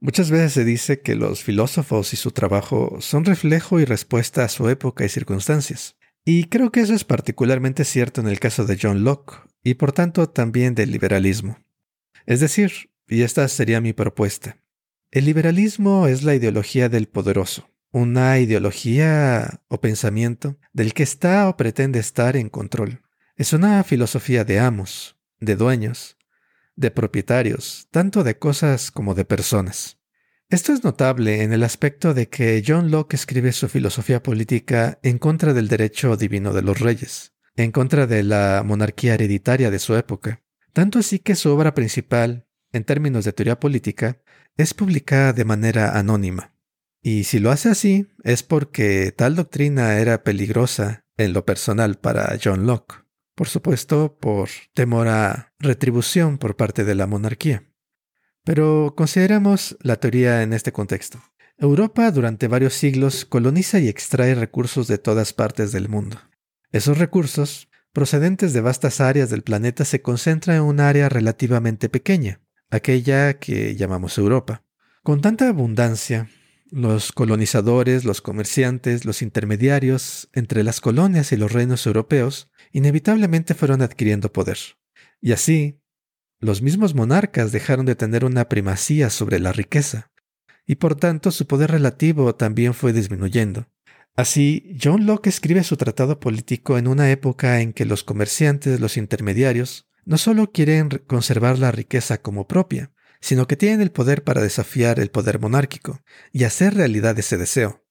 Muchas 0.00 0.30
veces 0.30 0.54
se 0.54 0.64
dice 0.64 1.00
que 1.00 1.14
los 1.14 1.44
filósofos 1.44 2.12
y 2.14 2.16
su 2.16 2.30
trabajo 2.30 2.96
son 3.00 3.24
reflejo 3.24 3.80
y 3.80 3.84
respuesta 3.84 4.44
a 4.44 4.48
su 4.48 4.68
época 4.68 5.04
y 5.04 5.08
circunstancias. 5.08 5.96
Y 6.24 6.44
creo 6.44 6.72
que 6.72 6.80
eso 6.80 6.94
es 6.94 7.04
particularmente 7.04 7.84
cierto 7.84 8.20
en 8.20 8.28
el 8.28 8.40
caso 8.40 8.64
de 8.64 8.78
John 8.80 9.04
Locke, 9.04 9.42
y 9.62 9.74
por 9.74 9.92
tanto 9.92 10.28
también 10.28 10.74
del 10.74 10.90
liberalismo. 10.90 11.58
Es 12.26 12.40
decir, 12.40 12.90
y 13.08 13.22
esta 13.22 13.46
sería 13.48 13.80
mi 13.80 13.92
propuesta, 13.92 14.56
el 15.12 15.24
liberalismo 15.24 16.06
es 16.06 16.22
la 16.22 16.36
ideología 16.36 16.88
del 16.88 17.08
poderoso, 17.08 17.68
una 17.90 18.38
ideología 18.38 19.60
o 19.66 19.80
pensamiento 19.80 20.56
del 20.72 20.94
que 20.94 21.02
está 21.02 21.48
o 21.48 21.56
pretende 21.56 21.98
estar 21.98 22.36
en 22.36 22.48
control. 22.48 23.02
Es 23.34 23.52
una 23.52 23.82
filosofía 23.82 24.44
de 24.44 24.60
amos, 24.60 25.16
de 25.40 25.56
dueños, 25.56 26.16
de 26.80 26.90
propietarios, 26.90 27.86
tanto 27.90 28.24
de 28.24 28.38
cosas 28.38 28.90
como 28.90 29.14
de 29.14 29.24
personas. 29.24 29.98
Esto 30.48 30.72
es 30.72 30.82
notable 30.82 31.42
en 31.42 31.52
el 31.52 31.62
aspecto 31.62 32.14
de 32.14 32.28
que 32.28 32.64
John 32.66 32.90
Locke 32.90 33.14
escribe 33.14 33.52
su 33.52 33.68
filosofía 33.68 34.22
política 34.22 34.98
en 35.02 35.18
contra 35.18 35.52
del 35.52 35.68
derecho 35.68 36.16
divino 36.16 36.52
de 36.52 36.62
los 36.62 36.80
reyes, 36.80 37.34
en 37.54 37.70
contra 37.70 38.06
de 38.06 38.24
la 38.24 38.62
monarquía 38.64 39.14
hereditaria 39.14 39.70
de 39.70 39.78
su 39.78 39.94
época, 39.94 40.42
tanto 40.72 40.98
así 40.98 41.18
que 41.18 41.36
su 41.36 41.50
obra 41.50 41.74
principal, 41.74 42.48
en 42.72 42.84
términos 42.84 43.24
de 43.24 43.32
teoría 43.32 43.60
política, 43.60 44.22
es 44.56 44.74
publicada 44.74 45.32
de 45.32 45.44
manera 45.44 45.98
anónima. 45.98 46.54
Y 47.02 47.24
si 47.24 47.38
lo 47.38 47.50
hace 47.50 47.68
así, 47.68 48.08
es 48.24 48.42
porque 48.42 49.12
tal 49.12 49.36
doctrina 49.36 49.98
era 49.98 50.24
peligrosa 50.24 51.04
en 51.16 51.32
lo 51.32 51.44
personal 51.44 51.98
para 51.98 52.36
John 52.42 52.66
Locke 52.66 52.99
por 53.40 53.48
supuesto 53.48 54.18
por 54.20 54.50
temor 54.74 55.08
a 55.08 55.54
retribución 55.58 56.36
por 56.36 56.56
parte 56.56 56.84
de 56.84 56.94
la 56.94 57.06
monarquía. 57.06 57.64
Pero 58.44 58.92
consideramos 58.94 59.78
la 59.80 59.96
teoría 59.96 60.42
en 60.42 60.52
este 60.52 60.72
contexto. 60.72 61.22
Europa 61.56 62.10
durante 62.10 62.48
varios 62.48 62.74
siglos 62.74 63.24
coloniza 63.24 63.78
y 63.78 63.88
extrae 63.88 64.34
recursos 64.34 64.88
de 64.88 64.98
todas 64.98 65.32
partes 65.32 65.72
del 65.72 65.88
mundo. 65.88 66.20
Esos 66.70 66.98
recursos, 66.98 67.70
procedentes 67.94 68.52
de 68.52 68.60
vastas 68.60 69.00
áreas 69.00 69.30
del 69.30 69.40
planeta, 69.40 69.86
se 69.86 70.02
concentran 70.02 70.56
en 70.58 70.62
un 70.64 70.78
área 70.78 71.08
relativamente 71.08 71.88
pequeña, 71.88 72.42
aquella 72.68 73.38
que 73.38 73.74
llamamos 73.74 74.18
Europa. 74.18 74.64
Con 75.02 75.22
tanta 75.22 75.48
abundancia, 75.48 76.28
los 76.70 77.10
colonizadores, 77.12 78.04
los 78.04 78.20
comerciantes, 78.20 79.06
los 79.06 79.22
intermediarios 79.22 80.28
entre 80.34 80.62
las 80.62 80.82
colonias 80.82 81.32
y 81.32 81.38
los 81.38 81.52
reinos 81.52 81.86
europeos 81.86 82.49
inevitablemente 82.72 83.54
fueron 83.54 83.82
adquiriendo 83.82 84.32
poder. 84.32 84.58
Y 85.20 85.32
así, 85.32 85.80
los 86.38 86.62
mismos 86.62 86.94
monarcas 86.94 87.52
dejaron 87.52 87.86
de 87.86 87.96
tener 87.96 88.24
una 88.24 88.48
primacía 88.48 89.10
sobre 89.10 89.38
la 89.38 89.52
riqueza, 89.52 90.10
y 90.66 90.76
por 90.76 90.94
tanto 90.94 91.30
su 91.30 91.46
poder 91.46 91.70
relativo 91.70 92.34
también 92.34 92.74
fue 92.74 92.92
disminuyendo. 92.92 93.66
Así, 94.16 94.76
John 94.82 95.06
Locke 95.06 95.28
escribe 95.28 95.64
su 95.64 95.76
tratado 95.76 96.20
político 96.20 96.78
en 96.78 96.88
una 96.88 97.10
época 97.10 97.60
en 97.60 97.72
que 97.72 97.84
los 97.84 98.04
comerciantes, 98.04 98.80
los 98.80 98.96
intermediarios, 98.96 99.88
no 100.04 100.18
solo 100.18 100.50
quieren 100.50 100.88
conservar 101.06 101.58
la 101.58 101.72
riqueza 101.72 102.18
como 102.18 102.46
propia, 102.46 102.92
sino 103.20 103.46
que 103.46 103.56
tienen 103.56 103.80
el 103.80 103.92
poder 103.92 104.24
para 104.24 104.42
desafiar 104.42 104.98
el 104.98 105.10
poder 105.10 105.40
monárquico 105.40 106.02
y 106.32 106.44
hacer 106.44 106.74
realidad 106.74 107.18
ese 107.18 107.36
deseo. 107.36 107.84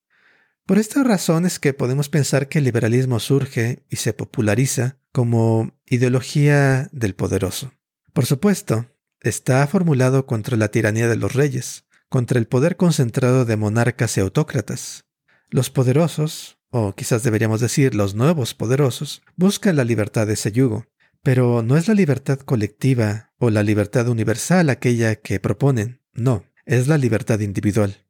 Por 0.69 0.77
estas 0.77 1.03
razones 1.03 1.57
que 1.57 1.73
podemos 1.73 2.09
pensar 2.09 2.47
que 2.47 2.59
el 2.59 2.65
liberalismo 2.65 3.19
surge 3.19 3.87
y 3.89 3.95
se 3.95 4.13
populariza 4.13 4.99
como 5.11 5.73
ideología 5.87 6.89
del 6.91 7.15
poderoso. 7.15 7.73
Por 8.13 8.27
supuesto, 8.27 8.85
está 9.19 9.65
formulado 9.65 10.27
contra 10.27 10.57
la 10.57 10.67
tiranía 10.67 11.07
de 11.07 11.15
los 11.15 11.33
reyes, 11.33 11.85
contra 12.07 12.37
el 12.37 12.45
poder 12.45 12.77
concentrado 12.77 13.45
de 13.45 13.57
monarcas 13.57 14.15
y 14.17 14.19
autócratas. 14.19 15.05
Los 15.49 15.71
poderosos, 15.71 16.59
o 16.69 16.93
quizás 16.93 17.23
deberíamos 17.23 17.61
decir 17.61 17.95
los 17.95 18.13
nuevos 18.13 18.53
poderosos, 18.53 19.23
buscan 19.35 19.75
la 19.75 19.85
libertad 19.85 20.27
de 20.27 20.33
ese 20.33 20.51
yugo, 20.51 20.85
pero 21.23 21.63
no 21.63 21.77
es 21.77 21.87
la 21.87 21.95
libertad 21.95 22.37
colectiva 22.41 23.31
o 23.39 23.49
la 23.49 23.63
libertad 23.63 24.07
universal 24.07 24.69
aquella 24.69 25.15
que 25.15 25.39
proponen, 25.39 26.03
no, 26.13 26.43
es 26.67 26.87
la 26.87 26.99
libertad 26.99 27.39
individual. 27.39 28.05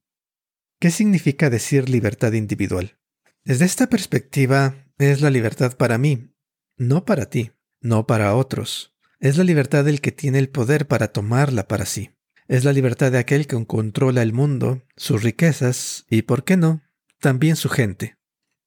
¿Qué 0.82 0.92
significa 0.92 1.50
decir 1.50 1.90
libertad 1.90 2.32
individual? 2.32 2.98
Desde 3.44 3.66
esta 3.66 3.88
perspectiva, 3.88 4.86
es 4.98 5.20
la 5.20 5.30
libertad 5.30 5.76
para 5.76 5.98
mí, 5.98 6.34
no 6.78 7.04
para 7.04 7.26
ti, 7.30 7.52
no 7.82 8.08
para 8.08 8.34
otros. 8.34 8.96
Es 9.20 9.36
la 9.36 9.44
libertad 9.44 9.84
del 9.84 10.00
que 10.00 10.14
tiene 10.14 10.40
el 10.40 10.48
poder 10.48 10.88
para 10.88 11.10
tomarla 11.10 11.68
para 11.68 11.86
sí. 11.86 12.12
Es 12.48 12.64
la 12.64 12.72
libertad 12.72 13.12
de 13.12 13.18
aquel 13.18 13.46
que 13.46 13.62
controla 13.66 14.22
el 14.24 14.32
mundo, 14.32 14.82
sus 14.96 15.22
riquezas 15.22 16.06
y, 16.10 16.22
¿por 16.22 16.46
qué 16.46 16.56
no?, 16.56 16.82
también 17.20 17.58
su 17.58 17.68
gente. 17.68 18.16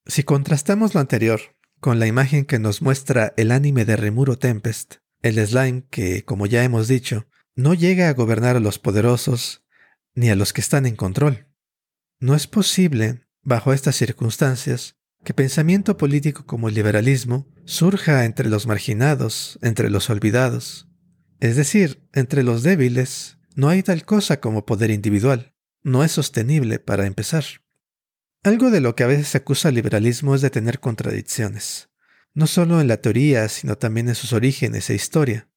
Si 0.04 0.22
contrastamos 0.22 0.92
lo 0.92 1.00
anterior 1.00 1.40
con 1.80 1.98
la 1.98 2.06
imagen 2.06 2.44
que 2.44 2.58
nos 2.58 2.82
muestra 2.82 3.32
el 3.38 3.50
anime 3.50 3.86
de 3.86 3.96
Remuro 3.96 4.36
Tempest, 4.36 4.96
el 5.22 5.44
slime 5.46 5.84
que, 5.88 6.26
como 6.26 6.44
ya 6.44 6.62
hemos 6.62 6.88
dicho, 6.88 7.26
no 7.54 7.72
llega 7.72 8.10
a 8.10 8.14
gobernar 8.14 8.56
a 8.56 8.60
los 8.60 8.78
poderosos 8.78 9.64
ni 10.14 10.28
a 10.28 10.36
los 10.36 10.52
que 10.52 10.60
están 10.60 10.84
en 10.84 10.94
control. 10.94 11.46
No 12.22 12.36
es 12.36 12.46
posible, 12.46 13.26
bajo 13.42 13.72
estas 13.72 13.96
circunstancias, 13.96 14.94
que 15.24 15.34
pensamiento 15.34 15.96
político 15.96 16.46
como 16.46 16.68
el 16.68 16.74
liberalismo 16.76 17.52
surja 17.64 18.24
entre 18.24 18.48
los 18.48 18.68
marginados, 18.68 19.58
entre 19.60 19.90
los 19.90 20.08
olvidados. 20.08 20.88
Es 21.40 21.56
decir, 21.56 22.08
entre 22.12 22.44
los 22.44 22.62
débiles, 22.62 23.38
no 23.56 23.68
hay 23.68 23.82
tal 23.82 24.04
cosa 24.04 24.38
como 24.38 24.64
poder 24.64 24.92
individual. 24.92 25.56
No 25.82 26.04
es 26.04 26.12
sostenible 26.12 26.78
para 26.78 27.06
empezar. 27.06 27.42
Algo 28.44 28.70
de 28.70 28.80
lo 28.80 28.94
que 28.94 29.02
a 29.02 29.08
veces 29.08 29.26
se 29.26 29.38
acusa 29.38 29.70
al 29.70 29.74
liberalismo 29.74 30.36
es 30.36 30.42
de 30.42 30.50
tener 30.50 30.78
contradicciones, 30.78 31.90
no 32.34 32.46
solo 32.46 32.80
en 32.80 32.86
la 32.86 32.98
teoría, 32.98 33.48
sino 33.48 33.78
también 33.78 34.08
en 34.08 34.14
sus 34.14 34.32
orígenes 34.32 34.90
e 34.90 34.94
historia. 34.94 35.48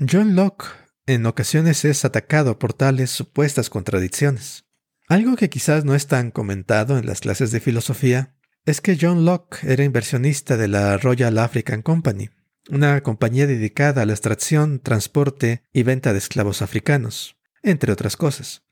John 0.00 0.34
Locke 0.34 0.64
en 1.04 1.26
ocasiones 1.26 1.84
es 1.84 2.06
atacado 2.06 2.58
por 2.58 2.72
tales 2.72 3.10
supuestas 3.10 3.68
contradicciones. 3.68 4.64
Algo 5.12 5.36
que 5.36 5.50
quizás 5.50 5.84
no 5.84 5.94
es 5.94 6.06
tan 6.06 6.30
comentado 6.30 6.96
en 6.96 7.04
las 7.04 7.20
clases 7.20 7.50
de 7.50 7.60
filosofía 7.60 8.34
es 8.64 8.80
que 8.80 8.96
John 8.98 9.26
Locke 9.26 9.58
era 9.62 9.84
inversionista 9.84 10.56
de 10.56 10.68
la 10.68 10.96
Royal 10.96 11.36
African 11.36 11.82
Company, 11.82 12.30
una 12.70 13.02
compañía 13.02 13.46
dedicada 13.46 14.00
a 14.00 14.06
la 14.06 14.14
extracción, 14.14 14.80
transporte 14.80 15.64
y 15.70 15.82
venta 15.82 16.14
de 16.14 16.18
esclavos 16.18 16.62
africanos, 16.62 17.36
entre 17.62 17.92
otras 17.92 18.16
cosas. 18.16 18.62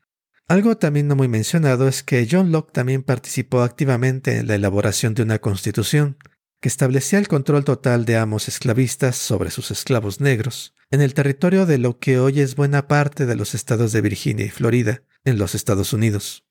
Algo 0.48 0.78
también 0.78 1.08
no 1.08 1.14
muy 1.14 1.28
mencionado 1.28 1.86
es 1.86 2.02
que 2.02 2.26
John 2.30 2.52
Locke 2.52 2.72
también 2.72 3.02
participó 3.02 3.60
activamente 3.60 4.38
en 4.38 4.46
la 4.46 4.54
elaboración 4.54 5.12
de 5.12 5.24
una 5.24 5.40
constitución 5.40 6.16
que 6.62 6.70
establecía 6.70 7.18
el 7.18 7.28
control 7.28 7.66
total 7.66 8.06
de 8.06 8.16
amos 8.16 8.48
esclavistas 8.48 9.16
sobre 9.16 9.50
sus 9.50 9.70
esclavos 9.70 10.22
negros 10.22 10.74
en 10.90 11.02
el 11.02 11.12
territorio 11.12 11.66
de 11.66 11.76
lo 11.76 11.98
que 11.98 12.18
hoy 12.18 12.40
es 12.40 12.56
buena 12.56 12.88
parte 12.88 13.26
de 13.26 13.36
los 13.36 13.54
estados 13.54 13.92
de 13.92 14.00
Virginia 14.00 14.46
y 14.46 14.48
Florida, 14.50 15.02
en 15.24 15.38
los 15.38 15.54
Estados 15.54 15.92
Unidos. 15.92 16.44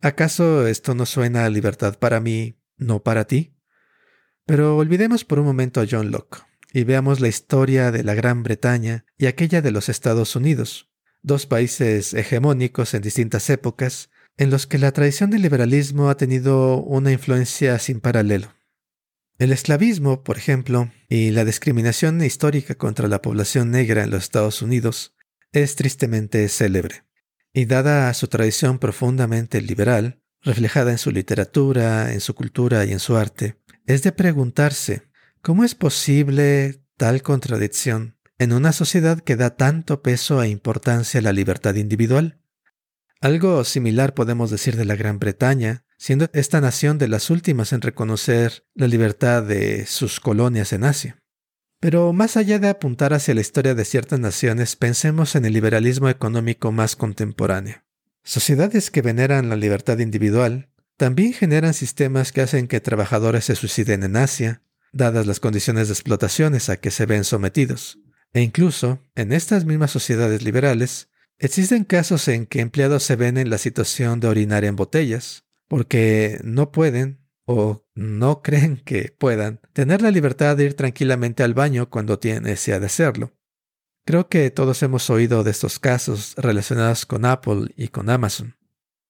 ¿Acaso 0.00 0.66
esto 0.66 0.94
no 0.94 1.06
suena 1.06 1.44
a 1.44 1.50
libertad 1.50 1.98
para 1.98 2.20
mí, 2.20 2.58
no 2.76 3.02
para 3.02 3.26
ti? 3.26 3.56
Pero 4.46 4.76
olvidemos 4.76 5.24
por 5.24 5.38
un 5.38 5.46
momento 5.46 5.80
a 5.80 5.86
John 5.90 6.10
Locke 6.10 6.42
y 6.72 6.84
veamos 6.84 7.20
la 7.20 7.28
historia 7.28 7.90
de 7.90 8.04
la 8.04 8.14
Gran 8.14 8.42
Bretaña 8.42 9.04
y 9.16 9.26
aquella 9.26 9.60
de 9.60 9.72
los 9.72 9.88
Estados 9.88 10.36
Unidos, 10.36 10.88
dos 11.22 11.46
países 11.46 12.14
hegemónicos 12.14 12.94
en 12.94 13.02
distintas 13.02 13.50
épocas, 13.50 14.10
en 14.36 14.50
los 14.50 14.66
que 14.66 14.78
la 14.78 14.92
tradición 14.92 15.30
del 15.30 15.42
liberalismo 15.42 16.10
ha 16.10 16.16
tenido 16.16 16.76
una 16.82 17.10
influencia 17.10 17.78
sin 17.78 18.00
paralelo. 18.00 18.54
El 19.38 19.52
esclavismo, 19.52 20.22
por 20.22 20.38
ejemplo, 20.38 20.90
y 21.08 21.30
la 21.30 21.44
discriminación 21.44 22.22
histórica 22.24 22.76
contra 22.76 23.08
la 23.08 23.22
población 23.22 23.70
negra 23.70 24.04
en 24.04 24.10
los 24.10 24.24
Estados 24.24 24.62
Unidos 24.62 25.14
es 25.52 25.76
tristemente 25.76 26.48
célebre. 26.48 27.07
Y 27.52 27.64
dada 27.64 28.12
su 28.14 28.28
tradición 28.28 28.78
profundamente 28.78 29.60
liberal, 29.60 30.20
reflejada 30.42 30.90
en 30.90 30.98
su 30.98 31.10
literatura, 31.10 32.12
en 32.12 32.20
su 32.20 32.34
cultura 32.34 32.84
y 32.84 32.92
en 32.92 33.00
su 33.00 33.16
arte, 33.16 33.56
es 33.86 34.02
de 34.02 34.12
preguntarse 34.12 35.02
cómo 35.40 35.64
es 35.64 35.74
posible 35.74 36.82
tal 36.96 37.22
contradicción 37.22 38.16
en 38.38 38.52
una 38.52 38.72
sociedad 38.72 39.20
que 39.20 39.36
da 39.36 39.56
tanto 39.56 40.02
peso 40.02 40.42
e 40.42 40.48
importancia 40.48 41.20
a 41.20 41.22
la 41.22 41.32
libertad 41.32 41.74
individual. 41.74 42.40
Algo 43.20 43.64
similar 43.64 44.14
podemos 44.14 44.50
decir 44.50 44.76
de 44.76 44.84
la 44.84 44.94
Gran 44.94 45.18
Bretaña, 45.18 45.84
siendo 45.96 46.28
esta 46.32 46.60
nación 46.60 46.98
de 46.98 47.08
las 47.08 47.30
últimas 47.30 47.72
en 47.72 47.80
reconocer 47.82 48.64
la 48.74 48.86
libertad 48.86 49.42
de 49.42 49.86
sus 49.86 50.20
colonias 50.20 50.72
en 50.72 50.84
Asia. 50.84 51.17
Pero 51.80 52.12
más 52.12 52.36
allá 52.36 52.58
de 52.58 52.68
apuntar 52.68 53.14
hacia 53.14 53.34
la 53.34 53.40
historia 53.40 53.74
de 53.74 53.84
ciertas 53.84 54.18
naciones, 54.18 54.74
pensemos 54.74 55.36
en 55.36 55.44
el 55.44 55.52
liberalismo 55.52 56.08
económico 56.08 56.72
más 56.72 56.96
contemporáneo. 56.96 57.84
Sociedades 58.24 58.90
que 58.90 59.00
veneran 59.00 59.48
la 59.48 59.56
libertad 59.56 59.98
individual 60.00 60.70
también 60.96 61.32
generan 61.32 61.74
sistemas 61.74 62.32
que 62.32 62.40
hacen 62.40 62.66
que 62.66 62.80
trabajadores 62.80 63.44
se 63.44 63.54
suiciden 63.54 64.02
en 64.02 64.16
Asia, 64.16 64.62
dadas 64.92 65.26
las 65.26 65.38
condiciones 65.38 65.86
de 65.86 65.94
explotaciones 65.94 66.68
a 66.68 66.78
que 66.78 66.90
se 66.90 67.06
ven 67.06 67.22
sometidos. 67.22 68.00
E 68.32 68.42
incluso, 68.42 69.00
en 69.14 69.32
estas 69.32 69.64
mismas 69.64 69.92
sociedades 69.92 70.42
liberales, 70.42 71.08
existen 71.38 71.84
casos 71.84 72.26
en 72.26 72.46
que 72.46 72.60
empleados 72.60 73.04
se 73.04 73.14
ven 73.14 73.38
en 73.38 73.50
la 73.50 73.58
situación 73.58 74.18
de 74.18 74.26
orinar 74.26 74.64
en 74.64 74.74
botellas, 74.74 75.44
porque 75.68 76.40
no 76.42 76.72
pueden 76.72 77.20
o 77.50 77.82
no 77.94 78.42
creen 78.42 78.76
que 78.76 79.14
puedan 79.18 79.58
tener 79.72 80.02
la 80.02 80.10
libertad 80.10 80.54
de 80.54 80.64
ir 80.64 80.74
tranquilamente 80.74 81.42
al 81.42 81.54
baño 81.54 81.88
cuando 81.88 82.18
tienen 82.18 82.42
necesidad 82.42 82.80
de 82.80 82.86
hacerlo. 82.86 83.32
Creo 84.04 84.28
que 84.28 84.50
todos 84.50 84.82
hemos 84.82 85.08
oído 85.08 85.42
de 85.44 85.50
estos 85.50 85.78
casos 85.78 86.34
relacionados 86.36 87.06
con 87.06 87.24
Apple 87.24 87.72
y 87.74 87.88
con 87.88 88.10
Amazon. 88.10 88.54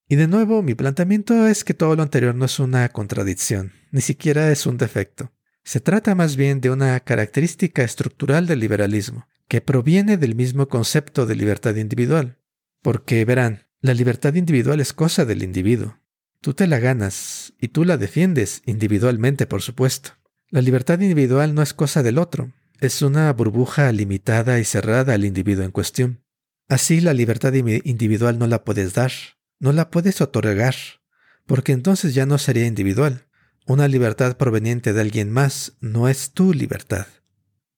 Y 0.08 0.14
de 0.14 0.28
nuevo, 0.28 0.62
mi 0.62 0.76
planteamiento 0.76 1.48
es 1.48 1.64
que 1.64 1.74
todo 1.74 1.96
lo 1.96 2.04
anterior 2.04 2.32
no 2.36 2.44
es 2.44 2.60
una 2.60 2.88
contradicción, 2.90 3.72
ni 3.90 4.02
siquiera 4.02 4.52
es 4.52 4.66
un 4.66 4.78
defecto. 4.78 5.32
Se 5.64 5.80
trata 5.80 6.14
más 6.14 6.36
bien 6.36 6.60
de 6.60 6.70
una 6.70 7.00
característica 7.00 7.82
estructural 7.82 8.46
del 8.46 8.60
liberalismo, 8.60 9.26
que 9.48 9.60
proviene 9.60 10.16
del 10.16 10.36
mismo 10.36 10.68
concepto 10.68 11.26
de 11.26 11.34
libertad 11.34 11.74
individual. 11.74 12.38
Porque 12.82 13.24
verán, 13.24 13.66
la 13.80 13.94
libertad 13.94 14.34
individual 14.34 14.78
es 14.78 14.92
cosa 14.92 15.24
del 15.24 15.42
individuo. 15.42 15.98
Tú 16.40 16.54
te 16.54 16.68
la 16.68 16.78
ganas 16.78 17.47
y 17.60 17.68
tú 17.68 17.84
la 17.84 17.96
defiendes 17.96 18.62
individualmente, 18.66 19.46
por 19.46 19.62
supuesto. 19.62 20.12
La 20.50 20.60
libertad 20.60 21.00
individual 21.00 21.54
no 21.54 21.62
es 21.62 21.74
cosa 21.74 22.02
del 22.02 22.18
otro, 22.18 22.52
es 22.80 23.02
una 23.02 23.32
burbuja 23.32 23.90
limitada 23.92 24.58
y 24.58 24.64
cerrada 24.64 25.14
al 25.14 25.24
individuo 25.24 25.64
en 25.64 25.72
cuestión. 25.72 26.24
Así 26.68 27.00
la 27.00 27.14
libertad 27.14 27.52
individual 27.54 28.38
no 28.38 28.46
la 28.46 28.64
puedes 28.64 28.94
dar, 28.94 29.12
no 29.58 29.72
la 29.72 29.90
puedes 29.90 30.20
otorgar, 30.20 30.74
porque 31.46 31.72
entonces 31.72 32.14
ya 32.14 32.26
no 32.26 32.38
sería 32.38 32.66
individual. 32.66 33.26
Una 33.66 33.88
libertad 33.88 34.36
proveniente 34.36 34.92
de 34.92 35.00
alguien 35.00 35.30
más 35.30 35.76
no 35.80 36.08
es 36.08 36.32
tu 36.32 36.54
libertad. 36.54 37.06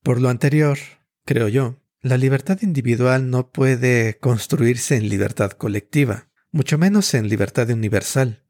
Por 0.03 0.21
lo 0.21 0.29
anterior, 0.29 0.79
creo 1.25 1.49
yo, 1.49 1.81
la 2.03 2.17
libertad 2.17 2.59
individual 2.63 3.31
no 3.31 3.51
puede 3.51 4.19
construirse 4.19 4.97
en 4.97 5.09
libertad 5.09 5.53
colectiva, 5.53 6.29
mucho 6.51 6.79
menos 6.79 7.13
en 7.15 7.29
libertad 7.29 7.71
universal. 7.71 8.45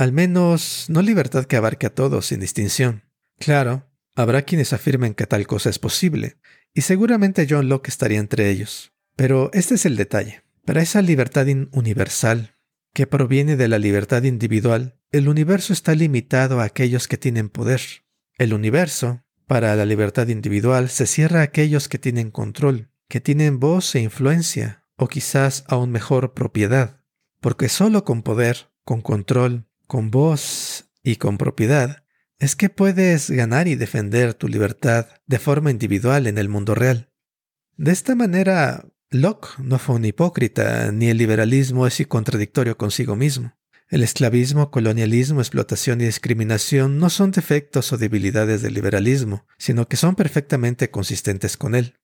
Al 0.00 0.12
menos 0.12 0.86
no 0.88 1.02
libertad 1.02 1.44
que 1.44 1.56
abarque 1.56 1.84
a 1.84 1.94
todos 1.94 2.24
sin 2.24 2.40
distinción. 2.40 3.04
Claro, 3.38 3.86
habrá 4.16 4.40
quienes 4.40 4.72
afirmen 4.72 5.12
que 5.12 5.26
tal 5.26 5.46
cosa 5.46 5.68
es 5.68 5.78
posible, 5.78 6.38
y 6.72 6.80
seguramente 6.80 7.46
John 7.46 7.68
Locke 7.68 7.88
estaría 7.88 8.18
entre 8.18 8.48
ellos. 8.48 8.94
Pero 9.14 9.50
este 9.52 9.74
es 9.74 9.84
el 9.84 9.96
detalle. 9.96 10.42
Para 10.64 10.80
esa 10.80 11.02
libertad 11.02 11.46
universal, 11.72 12.56
que 12.94 13.06
proviene 13.06 13.58
de 13.58 13.68
la 13.68 13.78
libertad 13.78 14.22
individual, 14.22 14.96
el 15.12 15.28
universo 15.28 15.74
está 15.74 15.94
limitado 15.94 16.60
a 16.60 16.64
aquellos 16.64 17.06
que 17.06 17.18
tienen 17.18 17.50
poder. 17.50 17.82
El 18.38 18.54
universo, 18.54 19.22
para 19.46 19.76
la 19.76 19.84
libertad 19.84 20.28
individual, 20.28 20.88
se 20.88 21.06
cierra 21.06 21.40
a 21.40 21.42
aquellos 21.42 21.90
que 21.90 21.98
tienen 21.98 22.30
control, 22.30 22.90
que 23.06 23.20
tienen 23.20 23.60
voz 23.60 23.94
e 23.94 24.00
influencia, 24.00 24.86
o 24.96 25.08
quizás 25.08 25.62
aún 25.68 25.90
mejor 25.90 26.32
propiedad, 26.32 27.02
porque 27.42 27.68
solo 27.68 28.06
con 28.06 28.22
poder, 28.22 28.70
con 28.86 29.02
control, 29.02 29.66
con 29.90 30.12
voz 30.12 30.84
y 31.02 31.16
con 31.16 31.36
propiedad, 31.36 32.04
es 32.38 32.54
que 32.54 32.70
puedes 32.70 33.28
ganar 33.28 33.66
y 33.66 33.74
defender 33.74 34.34
tu 34.34 34.46
libertad 34.46 35.08
de 35.26 35.40
forma 35.40 35.72
individual 35.72 36.28
en 36.28 36.38
el 36.38 36.48
mundo 36.48 36.76
real. 36.76 37.10
De 37.76 37.90
esta 37.90 38.14
manera, 38.14 38.86
Locke 39.10 39.48
no 39.58 39.80
fue 39.80 39.96
un 39.96 40.04
hipócrita, 40.04 40.92
ni 40.92 41.08
el 41.08 41.18
liberalismo 41.18 41.88
es 41.88 42.00
contradictorio 42.06 42.78
consigo 42.78 43.16
mismo. 43.16 43.56
El 43.88 44.04
esclavismo, 44.04 44.70
colonialismo, 44.70 45.40
explotación 45.40 46.00
y 46.00 46.04
discriminación 46.04 47.00
no 47.00 47.10
son 47.10 47.32
defectos 47.32 47.92
o 47.92 47.98
debilidades 47.98 48.62
del 48.62 48.74
liberalismo, 48.74 49.44
sino 49.58 49.88
que 49.88 49.96
son 49.96 50.14
perfectamente 50.14 50.92
consistentes 50.92 51.56
con 51.56 51.74
él. 51.74 51.98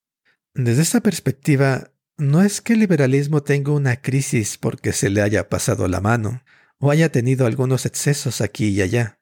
Desde 0.55 0.83
esta 0.83 1.01
perspectiva, 1.01 1.93
no 2.19 2.43
es 2.43 2.61
que 2.61 2.73
el 2.73 2.81
liberalismo 2.81 3.45
tenga 3.45 3.71
una 3.71 4.01
crisis 4.03 4.59
porque 4.59 4.93
se 4.93 5.09
le 5.09 5.23
haya 5.23 5.49
pasado 5.49 5.87
la 5.87 6.01
mano, 6.01 6.43
o 6.79 6.91
haya 6.91 7.11
tenido 7.11 7.47
algunos 7.47 7.87
excesos 7.87 8.41
aquí 8.41 8.69
y 8.69 8.83
allá. 8.83 9.21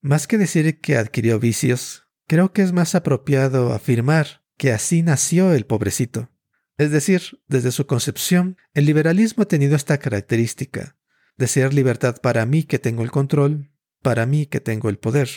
Más 0.00 0.26
que 0.26 0.38
decir 0.38 0.80
que 0.80 0.96
adquirió 0.96 1.38
vicios, 1.38 2.06
creo 2.26 2.52
que 2.52 2.62
es 2.62 2.72
más 2.72 2.94
apropiado 2.94 3.72
afirmar 3.72 4.44
que 4.56 4.72
así 4.72 5.02
nació 5.02 5.52
el 5.52 5.66
pobrecito. 5.66 6.30
Es 6.76 6.90
decir, 6.90 7.40
desde 7.46 7.72
su 7.72 7.86
concepción, 7.86 8.56
el 8.72 8.86
liberalismo 8.86 9.44
ha 9.44 9.48
tenido 9.48 9.76
esta 9.76 9.98
característica, 9.98 10.96
desear 11.36 11.72
libertad 11.72 12.16
para 12.20 12.46
mí 12.46 12.64
que 12.64 12.78
tengo 12.78 13.02
el 13.02 13.10
control, 13.10 13.70
para 14.02 14.26
mí 14.26 14.46
que 14.46 14.60
tengo 14.60 14.88
el 14.88 14.98
poder. 14.98 15.28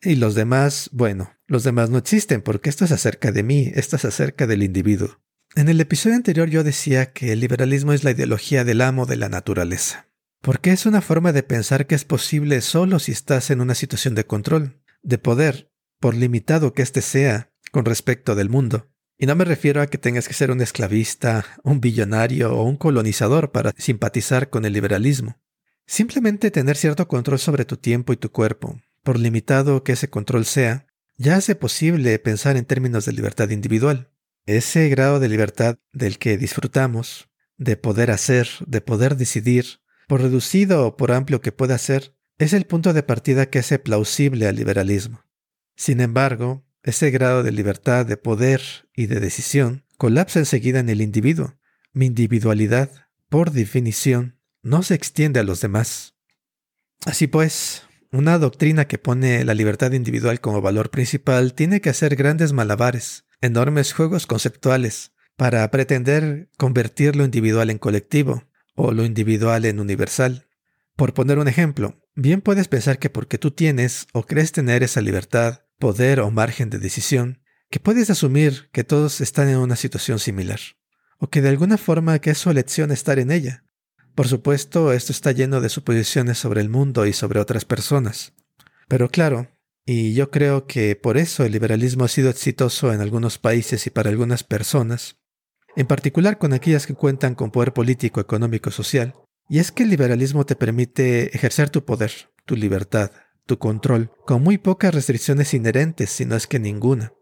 Y 0.00 0.16
los 0.16 0.34
demás, 0.34 0.90
bueno, 0.92 1.32
los 1.46 1.64
demás 1.64 1.90
no 1.90 1.98
existen 1.98 2.42
porque 2.42 2.68
esto 2.68 2.84
es 2.84 2.92
acerca 2.92 3.32
de 3.32 3.42
mí, 3.42 3.72
esto 3.74 3.96
es 3.96 4.04
acerca 4.04 4.46
del 4.46 4.62
individuo. 4.62 5.20
En 5.56 5.68
el 5.68 5.80
episodio 5.80 6.16
anterior 6.16 6.50
yo 6.50 6.64
decía 6.64 7.12
que 7.12 7.32
el 7.32 7.40
liberalismo 7.40 7.92
es 7.92 8.04
la 8.04 8.10
ideología 8.10 8.64
del 8.64 8.80
amo 8.80 9.06
de 9.06 9.16
la 9.16 9.28
naturaleza, 9.28 10.08
porque 10.44 10.72
es 10.72 10.84
una 10.84 11.00
forma 11.00 11.32
de 11.32 11.42
pensar 11.42 11.86
que 11.86 11.94
es 11.94 12.04
posible 12.04 12.60
solo 12.60 12.98
si 12.98 13.12
estás 13.12 13.50
en 13.50 13.62
una 13.62 13.74
situación 13.74 14.14
de 14.14 14.26
control, 14.26 14.78
de 15.02 15.16
poder, 15.16 15.72
por 16.00 16.14
limitado 16.14 16.74
que 16.74 16.82
éste 16.82 17.00
sea 17.00 17.50
con 17.72 17.86
respecto 17.86 18.34
del 18.34 18.50
mundo. 18.50 18.90
Y 19.16 19.24
no 19.24 19.34
me 19.36 19.46
refiero 19.46 19.80
a 19.80 19.86
que 19.86 19.96
tengas 19.96 20.28
que 20.28 20.34
ser 20.34 20.50
un 20.50 20.60
esclavista, 20.60 21.46
un 21.62 21.80
billonario 21.80 22.54
o 22.54 22.64
un 22.64 22.76
colonizador 22.76 23.52
para 23.52 23.72
simpatizar 23.78 24.50
con 24.50 24.66
el 24.66 24.74
liberalismo. 24.74 25.40
Simplemente 25.86 26.50
tener 26.50 26.76
cierto 26.76 27.08
control 27.08 27.38
sobre 27.38 27.64
tu 27.64 27.78
tiempo 27.78 28.12
y 28.12 28.18
tu 28.18 28.30
cuerpo, 28.30 28.78
por 29.02 29.18
limitado 29.18 29.82
que 29.82 29.92
ese 29.92 30.10
control 30.10 30.44
sea, 30.44 30.86
ya 31.16 31.36
hace 31.36 31.54
posible 31.54 32.18
pensar 32.18 32.58
en 32.58 32.66
términos 32.66 33.06
de 33.06 33.14
libertad 33.14 33.48
individual. 33.48 34.10
Ese 34.44 34.90
grado 34.90 35.20
de 35.20 35.28
libertad 35.30 35.78
del 35.94 36.18
que 36.18 36.36
disfrutamos, 36.36 37.30
de 37.56 37.78
poder 37.78 38.10
hacer, 38.10 38.46
de 38.66 38.82
poder 38.82 39.16
decidir, 39.16 39.80
por 40.08 40.22
reducido 40.22 40.86
o 40.86 40.96
por 40.96 41.12
amplio 41.12 41.40
que 41.40 41.52
pueda 41.52 41.78
ser, 41.78 42.14
es 42.38 42.52
el 42.52 42.66
punto 42.66 42.92
de 42.92 43.02
partida 43.02 43.46
que 43.46 43.60
hace 43.60 43.78
plausible 43.78 44.46
al 44.46 44.56
liberalismo. 44.56 45.24
Sin 45.76 46.00
embargo, 46.00 46.64
ese 46.82 47.10
grado 47.10 47.42
de 47.42 47.52
libertad, 47.52 48.06
de 48.06 48.16
poder 48.16 48.60
y 48.94 49.06
de 49.06 49.20
decisión 49.20 49.84
colapsa 49.96 50.38
enseguida 50.38 50.80
en 50.80 50.88
el 50.88 51.00
individuo. 51.00 51.56
Mi 51.92 52.06
individualidad, 52.06 52.90
por 53.28 53.52
definición, 53.52 54.38
no 54.62 54.82
se 54.82 54.94
extiende 54.94 55.40
a 55.40 55.44
los 55.44 55.60
demás. 55.60 56.16
Así 57.06 57.26
pues, 57.26 57.82
una 58.10 58.38
doctrina 58.38 58.86
que 58.86 58.98
pone 58.98 59.44
la 59.44 59.54
libertad 59.54 59.92
individual 59.92 60.40
como 60.40 60.60
valor 60.60 60.90
principal 60.90 61.54
tiene 61.54 61.80
que 61.80 61.90
hacer 61.90 62.16
grandes 62.16 62.52
malabares, 62.52 63.24
enormes 63.40 63.92
juegos 63.92 64.26
conceptuales, 64.26 65.12
para 65.36 65.68
pretender 65.70 66.48
convertir 66.56 67.16
lo 67.16 67.24
individual 67.24 67.70
en 67.70 67.78
colectivo 67.78 68.44
o 68.74 68.92
lo 68.92 69.04
individual 69.04 69.64
en 69.64 69.80
universal. 69.80 70.48
Por 70.96 71.14
poner 71.14 71.38
un 71.38 71.48
ejemplo, 71.48 72.00
bien 72.14 72.40
puedes 72.40 72.68
pensar 72.68 72.98
que 72.98 73.10
porque 73.10 73.38
tú 73.38 73.50
tienes 73.50 74.06
o 74.12 74.26
crees 74.26 74.52
tener 74.52 74.82
esa 74.82 75.00
libertad, 75.00 75.62
poder 75.78 76.20
o 76.20 76.30
margen 76.30 76.70
de 76.70 76.78
decisión, 76.78 77.42
que 77.70 77.80
puedes 77.80 78.10
asumir 78.10 78.70
que 78.72 78.84
todos 78.84 79.20
están 79.20 79.48
en 79.48 79.56
una 79.56 79.76
situación 79.76 80.18
similar, 80.18 80.60
o 81.18 81.28
que 81.28 81.42
de 81.42 81.48
alguna 81.48 81.78
forma 81.78 82.18
que 82.20 82.30
es 82.30 82.38
su 82.38 82.50
elección 82.50 82.92
estar 82.92 83.18
en 83.18 83.30
ella. 83.30 83.64
Por 84.14 84.28
supuesto, 84.28 84.92
esto 84.92 85.10
está 85.10 85.32
lleno 85.32 85.60
de 85.60 85.68
suposiciones 85.68 86.38
sobre 86.38 86.60
el 86.60 86.68
mundo 86.68 87.06
y 87.06 87.12
sobre 87.12 87.40
otras 87.40 87.64
personas. 87.64 88.32
Pero 88.86 89.08
claro, 89.08 89.48
y 89.86 90.14
yo 90.14 90.30
creo 90.30 90.66
que 90.66 90.96
por 90.96 91.16
eso 91.16 91.44
el 91.44 91.52
liberalismo 91.52 92.04
ha 92.04 92.08
sido 92.08 92.30
exitoso 92.30 92.92
en 92.92 93.00
algunos 93.00 93.38
países 93.38 93.86
y 93.86 93.90
para 93.90 94.10
algunas 94.10 94.44
personas, 94.44 95.18
en 95.76 95.86
particular 95.86 96.38
con 96.38 96.52
aquellas 96.52 96.86
que 96.86 96.94
cuentan 96.94 97.34
con 97.34 97.50
poder 97.50 97.72
político, 97.72 98.20
económico 98.20 98.70
social, 98.70 99.14
y 99.48 99.58
es 99.58 99.72
que 99.72 99.82
el 99.82 99.90
liberalismo 99.90 100.46
te 100.46 100.56
permite 100.56 101.34
ejercer 101.36 101.70
tu 101.70 101.84
poder, 101.84 102.12
tu 102.46 102.56
libertad, 102.56 103.10
tu 103.46 103.58
control, 103.58 104.10
con 104.26 104.42
muy 104.42 104.58
pocas 104.58 104.94
restricciones 104.94 105.52
inherentes, 105.54 106.10
si 106.10 106.24
no 106.24 106.36
es 106.36 106.46
que 106.46 106.58
ninguna. 106.58 107.12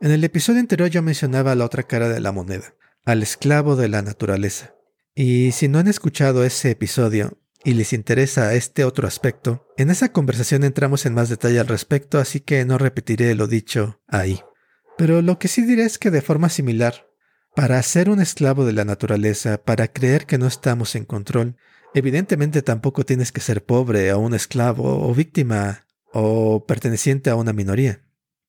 En 0.00 0.10
el 0.10 0.24
episodio 0.24 0.60
anterior 0.60 0.90
yo 0.90 1.02
mencionaba 1.02 1.54
la 1.54 1.64
otra 1.64 1.84
cara 1.84 2.08
de 2.08 2.20
la 2.20 2.32
moneda, 2.32 2.74
al 3.04 3.22
esclavo 3.22 3.76
de 3.76 3.88
la 3.88 4.02
naturaleza. 4.02 4.74
Y 5.14 5.52
si 5.52 5.68
no 5.68 5.78
han 5.78 5.86
escuchado 5.86 6.44
ese 6.44 6.72
episodio 6.72 7.38
y 7.62 7.74
les 7.74 7.92
interesa 7.92 8.54
este 8.54 8.84
otro 8.84 9.06
aspecto, 9.06 9.66
en 9.76 9.90
esa 9.90 10.10
conversación 10.10 10.64
entramos 10.64 11.06
en 11.06 11.14
más 11.14 11.28
detalle 11.28 11.60
al 11.60 11.68
respecto, 11.68 12.18
así 12.18 12.40
que 12.40 12.64
no 12.64 12.78
repetiré 12.78 13.34
lo 13.34 13.46
dicho 13.46 14.00
ahí. 14.08 14.40
Pero 14.98 15.22
lo 15.22 15.38
que 15.38 15.48
sí 15.48 15.62
diré 15.62 15.84
es 15.84 15.98
que 15.98 16.10
de 16.10 16.20
forma 16.20 16.48
similar, 16.48 17.06
para 17.54 17.80
ser 17.82 18.10
un 18.10 18.20
esclavo 18.20 18.64
de 18.64 18.72
la 18.72 18.84
naturaleza, 18.84 19.58
para 19.62 19.88
creer 19.88 20.26
que 20.26 20.38
no 20.38 20.46
estamos 20.46 20.96
en 20.96 21.04
control, 21.04 21.56
evidentemente 21.94 22.62
tampoco 22.62 23.04
tienes 23.04 23.30
que 23.30 23.40
ser 23.40 23.64
pobre 23.64 24.12
o 24.12 24.18
un 24.18 24.34
esclavo 24.34 25.08
o 25.08 25.14
víctima 25.14 25.86
o 26.12 26.66
perteneciente 26.66 27.30
a 27.30 27.36
una 27.36 27.52
minoría. 27.52 28.02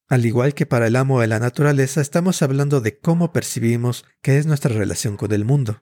Al 0.07 0.25
igual 0.25 0.53
que 0.53 0.65
para 0.65 0.87
el 0.87 0.95
amo 0.95 1.21
de 1.21 1.27
la 1.27 1.39
naturaleza, 1.39 2.01
estamos 2.01 2.41
hablando 2.41 2.81
de 2.81 2.97
cómo 2.99 3.31
percibimos 3.31 4.05
que 4.21 4.37
es 4.37 4.45
nuestra 4.45 4.73
relación 4.73 5.17
con 5.17 5.31
el 5.31 5.45
mundo. 5.45 5.81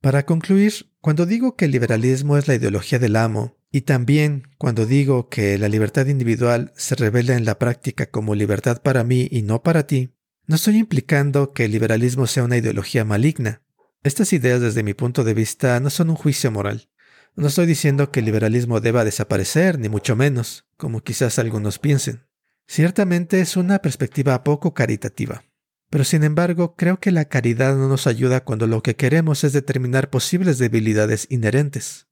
Para 0.00 0.26
concluir, 0.26 0.72
cuando 1.00 1.24
digo 1.24 1.56
que 1.56 1.64
el 1.64 1.70
liberalismo 1.70 2.36
es 2.36 2.46
la 2.46 2.54
ideología 2.54 2.98
del 2.98 3.16
amo, 3.16 3.56
y 3.70 3.82
también 3.82 4.48
cuando 4.58 4.86
digo 4.86 5.28
que 5.28 5.58
la 5.58 5.68
libertad 5.68 6.06
individual 6.06 6.72
se 6.76 6.94
revela 6.94 7.36
en 7.36 7.44
la 7.44 7.58
práctica 7.58 8.06
como 8.06 8.34
libertad 8.34 8.82
para 8.82 9.02
mí 9.02 9.28
y 9.30 9.42
no 9.42 9.62
para 9.62 9.86
ti, 9.86 10.13
no 10.46 10.56
estoy 10.56 10.76
implicando 10.76 11.52
que 11.52 11.64
el 11.64 11.72
liberalismo 11.72 12.26
sea 12.26 12.44
una 12.44 12.58
ideología 12.58 13.04
maligna. 13.04 13.62
Estas 14.02 14.34
ideas 14.34 14.60
desde 14.60 14.82
mi 14.82 14.92
punto 14.92 15.24
de 15.24 15.32
vista 15.32 15.80
no 15.80 15.88
son 15.88 16.10
un 16.10 16.16
juicio 16.16 16.50
moral. 16.50 16.90
No 17.34 17.46
estoy 17.46 17.64
diciendo 17.64 18.12
que 18.12 18.20
el 18.20 18.26
liberalismo 18.26 18.80
deba 18.80 19.04
desaparecer, 19.04 19.78
ni 19.78 19.88
mucho 19.88 20.16
menos, 20.16 20.66
como 20.76 21.00
quizás 21.00 21.38
algunos 21.38 21.78
piensen. 21.78 22.26
Ciertamente 22.66 23.40
es 23.40 23.56
una 23.56 23.78
perspectiva 23.78 24.44
poco 24.44 24.74
caritativa. 24.74 25.44
Pero 25.88 26.04
sin 26.04 26.24
embargo, 26.24 26.76
creo 26.76 27.00
que 27.00 27.10
la 27.10 27.24
caridad 27.24 27.76
no 27.76 27.88
nos 27.88 28.06
ayuda 28.06 28.44
cuando 28.44 28.66
lo 28.66 28.82
que 28.82 28.96
queremos 28.96 29.44
es 29.44 29.54
determinar 29.54 30.10
posibles 30.10 30.58
debilidades 30.58 31.26
inherentes. 31.30 32.06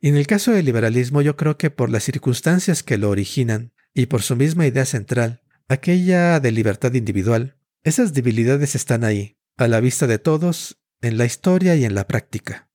Y 0.00 0.08
en 0.08 0.16
el 0.16 0.26
caso 0.26 0.52
del 0.52 0.66
liberalismo 0.66 1.22
yo 1.22 1.36
creo 1.36 1.56
que 1.56 1.70
por 1.70 1.88
las 1.88 2.04
circunstancias 2.04 2.82
que 2.82 2.98
lo 2.98 3.08
originan 3.08 3.72
y 3.94 4.06
por 4.06 4.22
su 4.22 4.36
misma 4.36 4.66
idea 4.66 4.84
central, 4.84 5.42
aquella 5.68 6.38
de 6.40 6.52
libertad 6.52 6.92
individual, 6.94 7.56
esas 7.84 8.12
debilidades 8.12 8.74
están 8.74 9.04
ahí, 9.04 9.36
a 9.56 9.68
la 9.68 9.80
vista 9.80 10.06
de 10.06 10.18
todos, 10.18 10.78
en 11.00 11.18
la 11.18 11.24
historia 11.24 11.74
y 11.74 11.84
en 11.84 11.94
la 11.94 12.06
práctica. 12.06 12.68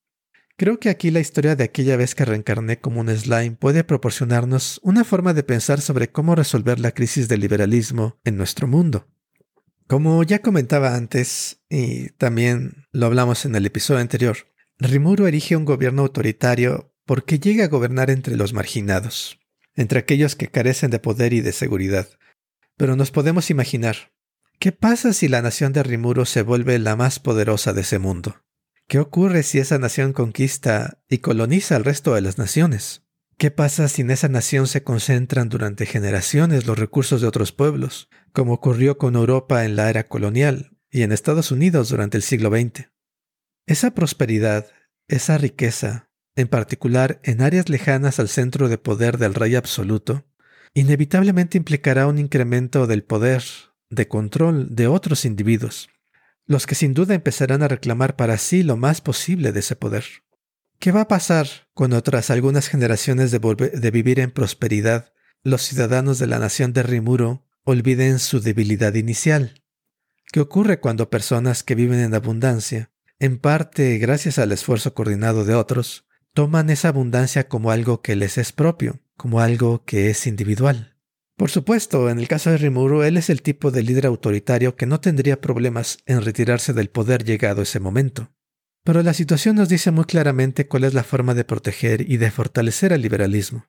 Creo 0.58 0.80
que 0.80 0.89
aquí 0.89 1.12
la 1.12 1.20
historia 1.20 1.56
de 1.56 1.63
aquella 1.63 1.98
vez 1.98 2.15
que 2.15 2.26
reencarné 2.26 2.80
como 2.80 3.00
un 3.00 3.15
slime 3.15 3.52
puede 3.52 3.84
proporcionarnos 3.84 4.80
una 4.84 5.04
forma 5.04 5.34
de 5.34 5.43
pensar 5.43 5.82
sobre 5.82 6.12
cómo 6.12 6.36
resolver 6.36 6.80
la 6.80 6.91
crisis 6.91 7.28
del 7.28 7.41
liberalismo 7.41 8.20
en 8.24 8.38
nuestro 8.38 8.67
mundo. 8.67 9.08
Como 9.88 10.22
ya 10.24 10.41
comentaba 10.41 10.96
antes, 10.96 11.62
y 11.70 12.10
también 12.10 12.88
lo 12.91 13.06
hablamos 13.06 13.46
en 13.46 13.56
el 13.56 13.65
episodio 13.65 14.02
anterior, 14.02 14.38
Rimuru 14.80 15.28
erige 15.28 15.56
un 15.56 15.63
gobierno 15.63 16.02
autoritario 16.02 16.93
porque 17.06 17.39
llega 17.39 17.65
a 17.65 17.70
gobernar 17.70 18.10
entre 18.10 18.36
los 18.36 18.52
marginados, 18.52 19.39
entre 19.76 20.00
aquellos 20.00 20.36
que 20.36 20.50
carecen 20.50 20.91
de 20.91 21.00
poder 21.00 21.34
y 21.34 21.41
de 21.41 21.54
seguridad. 21.54 22.10
Pero 22.76 22.96
nos 22.96 23.12
podemos 23.12 23.50
imaginar, 23.50 24.12
¿qué 24.60 24.72
pasa 24.72 25.13
si 25.13 25.28
la 25.28 25.41
nación 25.41 25.74
de 25.74 25.84
Rimuru 25.84 26.26
se 26.26 26.41
vuelve 26.41 26.80
la 26.80 26.96
más 26.96 27.20
poderosa 27.20 27.74
de 27.74 27.82
ese 27.82 28.00
mundo? 28.00 28.43
¿Qué 28.88 29.00
ocurre 29.00 29.43
si 29.43 29.60
esa 29.60 29.78
nación 29.78 30.13
conquista 30.13 31.02
y 31.10 31.17
coloniza 31.17 31.76
al 31.76 31.84
resto 31.84 32.13
de 32.13 32.22
las 32.22 32.38
naciones? 32.38 33.04
¿Qué 33.38 33.52
pasa 33.52 33.88
si 33.88 34.02
en 34.02 34.12
esa 34.12 34.30
nación 34.30 34.65
se 34.65 34.82
concentran 34.84 35.50
durante 35.50 35.86
generaciones 35.86 36.65
los 36.65 36.80
recursos 36.80 37.22
de 37.22 37.28
otros 37.28 37.52
pueblos, 37.52 38.10
como 38.32 38.54
ocurrió 38.54 38.98
con 38.98 39.15
Europa 39.15 39.65
en 39.65 39.76
la 39.76 39.89
era 39.89 40.08
colonial 40.08 40.78
y 40.89 41.04
en 41.04 41.12
Estados 41.12 41.52
Unidos 41.52 41.89
durante 41.89 42.17
el 42.17 42.24
siglo 42.24 42.50
XX? 42.50 42.89
Esa 43.67 43.91
prosperidad, 43.91 44.67
esa 45.08 45.38
riqueza, 45.38 46.10
en 46.36 46.48
particular 46.48 47.20
en 47.24 47.41
áreas 47.41 47.67
lejanas 47.67 48.20
al 48.20 48.30
centro 48.30 48.70
de 48.70 48.78
poder 48.78 49.17
del 49.17 49.34
rey 49.34 49.56
absoluto, 49.56 50.26
inevitablemente 50.74 51.58
implicará 51.58 52.08
un 52.08 52.20
incremento 52.20 52.88
del 52.88 53.04
poder, 53.04 53.43
de 53.89 54.08
control 54.08 54.76
de 54.76 54.88
otros 54.88 55.26
individuos, 55.26 55.89
los 56.45 56.65
que 56.65 56.76
sin 56.76 56.93
duda 56.93 57.13
empezarán 57.13 57.63
a 57.63 57.67
reclamar 57.67 58.15
para 58.15 58.38
sí 58.38 58.63
lo 58.63 58.78
más 58.78 59.02
posible 59.02 59.52
de 59.52 59.60
ese 59.60 59.76
poder. 59.76 60.06
¿Qué 60.80 60.91
va 60.91 61.02
a 61.02 61.08
pasar 61.08 61.47
cuando 61.73 62.02
tras 62.04 62.30
algunas 62.30 62.67
generaciones 62.67 63.32
de, 63.32 63.91
vivir 63.91 64.19
en 64.19 64.32
prosperidad, 64.32 65.12
los 65.43 65.63
ciudadanos 65.63 66.19
de 66.19 66.28
la 66.28 66.39
nación 66.39 66.71
de 66.73 66.84
Rimuro 66.84 67.45
olviden 67.63 68.19
su 68.19 68.39
debilidad 68.39 68.93
inicial? 68.93 69.63
¿Qué 70.32 70.39
ocurre 70.39 70.80
cuando 70.80 71.10
personas 71.10 71.63
que 71.63 71.76
viven 71.76 72.00
en 72.00 72.13
abundancia, 72.13 72.91
en 73.19 73.39
parte 73.39 73.97
gracias 73.97 74.38
al 74.38 74.52
esfuerzo 74.52 74.93
coordinado 74.93 75.45
de 75.45 75.56
otros, 75.56 76.06
toman 76.34 76.69
esa 76.69 76.89
abundancia 76.89 77.47
como 77.47 77.71
algo 77.71 78.02
que 78.02 78.15
les 78.15 78.38
es 78.38 78.52
propio, 78.52 79.00
como 79.15 79.39
algo 79.39 79.84
que 79.84 80.12
es 80.12 80.28
individual? 80.28 80.97
Por 81.38 81.52
supuesto, 81.52 82.10
en 82.10 82.17
el 82.17 82.28
caso 82.28 82.50
de 82.50 82.58
Rimuru, 82.58 83.04
él 83.04 83.15
es 83.15 83.30
el 83.30 83.43
tipo 83.43 83.69
de 83.69 83.84
líder 83.84 84.08
autoritario 84.08 84.76
que 84.76 84.88
no 84.88 85.00
tendría 85.00 85.39
problemas 85.39 86.00
en 86.08 86.23
retirarse 86.23 86.73
del 86.73 86.89
poder 86.89 87.23
llegado 87.23 87.62
ese 87.62 87.80
momento. 87.80 88.34
Pero 88.84 89.04
la 89.04 89.13
situación 89.13 89.56
nos 89.56 89.69
dice 89.69 89.91
muy 89.91 90.06
claramente 90.06 90.67
cuál 90.67 90.84
es 90.84 90.95
la 90.95 91.04
forma 91.04 91.36
de 91.36 91.43
proteger 91.43 92.10
y 92.10 92.17
de 92.17 92.32
fortalecer 92.32 92.91
el 92.91 93.04
liberalismo. 93.04 93.67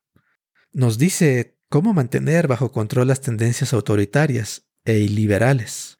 Nos 0.72 0.96
dice 0.96 1.58
cómo 1.68 1.92
mantener 1.92 2.48
bajo 2.48 2.72
control 2.72 3.08
las 3.08 3.20
tendencias 3.20 3.74
autoritarias 3.74 4.66
e 4.86 5.00
iliberales. 5.00 5.98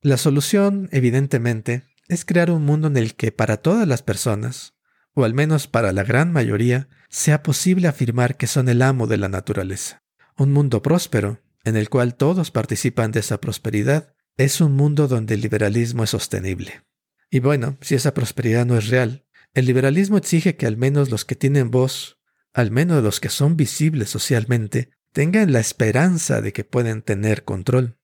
La 0.00 0.16
solución, 0.16 0.88
evidentemente, 0.90 1.84
es 2.08 2.24
crear 2.24 2.50
un 2.50 2.64
mundo 2.64 2.88
en 2.88 2.96
el 2.96 3.14
que 3.14 3.30
para 3.30 3.58
todas 3.58 3.86
las 3.86 4.02
personas, 4.02 4.74
o 5.12 5.24
al 5.24 5.34
menos 5.34 5.66
para 5.66 5.92
la 5.92 6.02
gran 6.02 6.32
mayoría, 6.32 6.88
sea 7.10 7.42
posible 7.42 7.88
afirmar 7.88 8.38
que 8.38 8.46
son 8.46 8.70
el 8.70 8.80
amo 8.80 9.06
de 9.06 9.18
la 9.18 9.28
naturaleza. 9.28 10.02
Un 10.40 10.52
mundo 10.52 10.80
próspero, 10.80 11.42
en 11.64 11.76
el 11.76 11.90
cual 11.90 12.14
todos 12.14 12.50
participan 12.50 13.12
de 13.12 13.20
esa 13.20 13.42
prosperidad, 13.42 14.14
es 14.38 14.62
un 14.62 14.72
mundo 14.72 15.06
donde 15.06 15.34
el 15.34 15.42
liberalismo 15.42 16.02
es 16.02 16.08
sostenible. 16.08 16.80
Y 17.28 17.40
bueno, 17.40 17.76
si 17.82 17.94
esa 17.94 18.14
prosperidad 18.14 18.64
no 18.64 18.78
es 18.78 18.88
real, 18.88 19.26
el 19.52 19.66
liberalismo 19.66 20.16
exige 20.16 20.56
que 20.56 20.66
al 20.66 20.78
menos 20.78 21.10
los 21.10 21.26
que 21.26 21.34
tienen 21.34 21.70
voz, 21.70 22.22
al 22.54 22.70
menos 22.70 23.02
los 23.02 23.20
que 23.20 23.28
son 23.28 23.58
visibles 23.58 24.08
socialmente, 24.08 24.92
tengan 25.12 25.52
la 25.52 25.60
esperanza 25.60 26.40
de 26.40 26.54
que 26.54 26.64
pueden 26.64 27.02
tener 27.02 27.44
control. 27.44 27.98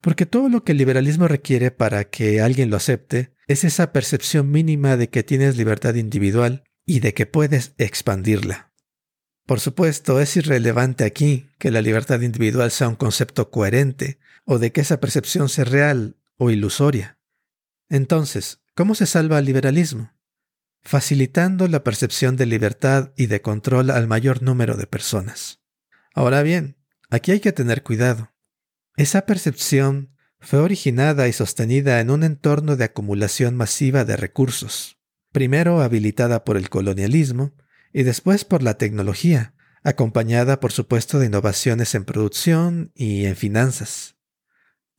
Porque 0.00 0.26
todo 0.26 0.48
lo 0.48 0.64
que 0.64 0.72
el 0.72 0.78
liberalismo 0.78 1.28
requiere 1.28 1.70
para 1.70 2.10
que 2.10 2.40
alguien 2.40 2.70
lo 2.70 2.76
acepte 2.76 3.34
es 3.46 3.62
esa 3.62 3.92
percepción 3.92 4.50
mínima 4.50 4.96
de 4.96 5.10
que 5.10 5.22
tienes 5.22 5.56
libertad 5.56 5.94
individual 5.94 6.64
y 6.84 6.98
de 6.98 7.14
que 7.14 7.26
puedes 7.26 7.74
expandirla. 7.78 8.67
Por 9.48 9.60
supuesto, 9.60 10.20
es 10.20 10.36
irrelevante 10.36 11.04
aquí 11.04 11.48
que 11.56 11.70
la 11.70 11.80
libertad 11.80 12.20
individual 12.20 12.70
sea 12.70 12.86
un 12.86 12.96
concepto 12.96 13.50
coherente 13.50 14.18
o 14.44 14.58
de 14.58 14.72
que 14.72 14.82
esa 14.82 15.00
percepción 15.00 15.48
sea 15.48 15.64
real 15.64 16.18
o 16.36 16.50
ilusoria. 16.50 17.18
Entonces, 17.88 18.60
¿cómo 18.74 18.94
se 18.94 19.06
salva 19.06 19.38
el 19.38 19.46
liberalismo? 19.46 20.12
Facilitando 20.82 21.66
la 21.66 21.82
percepción 21.82 22.36
de 22.36 22.44
libertad 22.44 23.14
y 23.16 23.24
de 23.24 23.40
control 23.40 23.88
al 23.88 24.06
mayor 24.06 24.42
número 24.42 24.76
de 24.76 24.86
personas. 24.86 25.62
Ahora 26.14 26.42
bien, 26.42 26.76
aquí 27.08 27.30
hay 27.30 27.40
que 27.40 27.52
tener 27.52 27.82
cuidado. 27.82 28.34
Esa 28.98 29.24
percepción 29.24 30.14
fue 30.40 30.58
originada 30.58 31.26
y 31.26 31.32
sostenida 31.32 32.00
en 32.00 32.10
un 32.10 32.22
entorno 32.22 32.76
de 32.76 32.84
acumulación 32.84 33.56
masiva 33.56 34.04
de 34.04 34.18
recursos, 34.18 34.98
primero 35.32 35.80
habilitada 35.80 36.44
por 36.44 36.58
el 36.58 36.68
colonialismo, 36.68 37.54
y 37.92 38.02
después 38.02 38.44
por 38.44 38.62
la 38.62 38.78
tecnología, 38.78 39.54
acompañada 39.82 40.60
por 40.60 40.72
supuesto 40.72 41.18
de 41.18 41.26
innovaciones 41.26 41.94
en 41.94 42.04
producción 42.04 42.92
y 42.94 43.26
en 43.26 43.36
finanzas. 43.36 44.16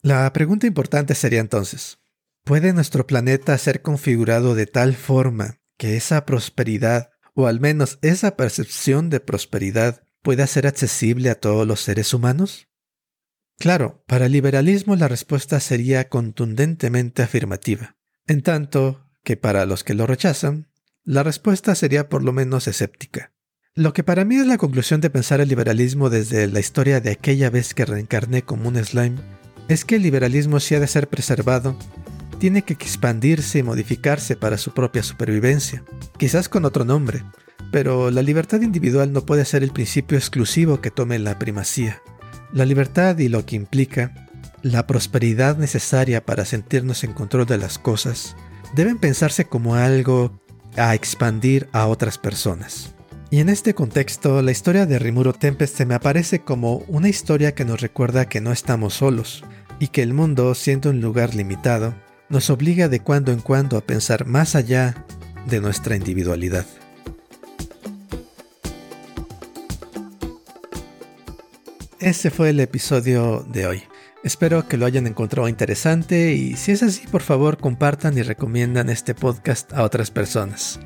La 0.02 0.32
pregunta 0.34 0.68
importante 0.68 1.16
sería 1.16 1.40
entonces, 1.40 2.00
¿puede 2.44 2.74
nuestro 2.74 3.06
planeta 3.06 3.58
ser 3.58 3.82
configurado 3.82 4.56
de 4.56 4.66
tal 4.66 4.96
forma 4.96 5.60
que 5.78 5.98
esa 5.98 6.26
prosperidad, 6.26 7.12
o 7.34 7.48
al 7.48 7.60
menos 7.60 8.00
esa 8.02 8.36
percepción 8.36 9.10
de 9.10 9.20
prosperidad, 9.20 10.04
pueda 10.22 10.48
ser 10.48 10.68
accesible 10.68 11.30
a 11.30 11.36
todos 11.36 11.68
los 11.68 11.82
seres 11.82 12.14
humanos? 12.14 12.68
Claro, 13.58 14.04
para 14.08 14.28
el 14.28 14.32
liberalismo 14.32 14.96
la 14.96 15.10
respuesta 15.10 15.60
sería 15.60 16.08
contundentemente 16.08 17.22
afirmativa, 17.22 17.98
en 18.26 18.42
tanto 18.42 19.06
que 19.24 19.36
para 19.36 19.66
los 19.66 19.84
que 19.84 19.94
lo 19.94 20.08
rechazan, 20.08 20.69
la 21.10 21.24
respuesta 21.24 21.74
sería 21.74 22.08
por 22.08 22.24
lo 22.24 22.32
menos 22.34 22.68
escéptica. 22.68 23.32
Lo 23.74 23.94
que 23.94 24.04
para 24.04 24.26
mí 24.26 24.36
es 24.36 24.46
la 24.46 24.60
conclusión 24.60 25.02
de 25.02 25.10
pensar 25.10 25.42
el 25.42 25.50
liberalismo 25.50 26.12
desde 26.12 26.46
la 26.46 26.60
historia 26.60 27.02
de 27.02 27.10
aquella 27.10 27.50
vez 27.50 27.74
que 27.74 27.84
reencarné 27.84 28.44
como 28.44 28.70
un 28.70 28.76
slime, 28.78 29.18
es 29.70 29.86
que 29.86 29.96
el 29.96 30.04
liberalismo 30.04 30.60
si 30.60 30.76
ha 30.76 30.80
de 30.80 30.86
ser 30.86 31.08
preservado, 31.08 31.76
tiene 32.38 32.62
que 32.62 32.74
expandirse 32.74 33.58
y 33.58 33.64
modificarse 33.64 34.36
para 34.36 34.60
su 34.60 34.76
propia 34.76 35.02
supervivencia, 35.02 35.84
quizás 36.20 36.48
con 36.48 36.64
otro 36.64 36.86
nombre, 36.86 37.24
pero 37.72 38.12
la 38.12 38.22
libertad 38.22 38.62
individual 38.62 39.12
no 39.12 39.26
puede 39.26 39.46
ser 39.46 39.64
el 39.64 39.72
principio 39.72 40.16
exclusivo 40.16 40.80
que 40.80 40.92
tome 40.92 41.18
la 41.18 41.40
primacía. 41.40 42.04
La 42.54 42.66
libertad 42.66 43.18
y 43.18 43.30
lo 43.30 43.48
que 43.48 43.56
implica, 43.56 44.28
la 44.62 44.86
prosperidad 44.86 45.58
necesaria 45.58 46.24
para 46.24 46.46
sentirnos 46.46 47.04
en 47.04 47.14
control 47.14 47.48
de 47.48 47.58
las 47.58 47.80
cosas, 47.80 48.36
deben 48.76 49.00
pensarse 49.00 49.46
como 49.46 49.74
algo 49.74 50.40
a 50.80 50.96
expandir 50.96 51.70
a 51.72 51.88
otras 51.88 52.18
personas. 52.18 52.96
Y 53.32 53.42
en 53.42 53.50
este 53.50 53.76
contexto, 53.76 54.42
la 54.42 54.52
historia 54.52 54.86
de 54.86 54.98
Rimuro 54.98 55.34
Tempest 55.34 55.78
se 55.78 55.86
me 55.86 55.94
aparece 55.94 56.40
como 56.40 56.78
una 56.88 57.10
historia 57.10 57.54
que 57.54 57.66
nos 57.66 57.82
recuerda 57.82 58.28
que 58.28 58.42
no 58.42 58.52
estamos 58.52 58.96
solos, 58.96 59.44
y 59.80 59.90
que 59.90 60.02
el 60.02 60.14
mundo, 60.14 60.56
siendo 60.56 60.90
un 60.90 61.00
lugar 61.00 61.36
limitado, 61.36 61.94
nos 62.30 62.50
obliga 62.50 62.90
de 62.90 63.00
cuando 63.00 63.32
en 63.32 63.40
cuando 63.40 63.78
a 63.78 63.82
pensar 63.82 64.26
más 64.26 64.56
allá 64.56 65.06
de 65.48 65.62
nuestra 65.62 65.96
individualidad. 65.96 66.66
Ese 72.00 72.30
fue 72.30 72.50
el 72.50 72.60
episodio 72.62 73.46
de 73.52 73.68
hoy. 73.68 73.89
Espero 74.24 74.68
que 74.68 74.78
lo 74.78 74.86
hayan 74.86 75.08
encontrado 75.08 75.48
interesante 75.48 76.34
y 76.34 76.56
si 76.58 76.74
es 76.74 76.84
así, 76.84 77.08
por 77.08 77.22
favor 77.22 77.58
compartan 77.58 78.18
y 78.18 78.22
recomiendan 78.22 78.90
este 78.90 79.16
podcast 79.16 79.72
a 79.74 79.84
otras 79.84 80.12
personas. 80.12 80.80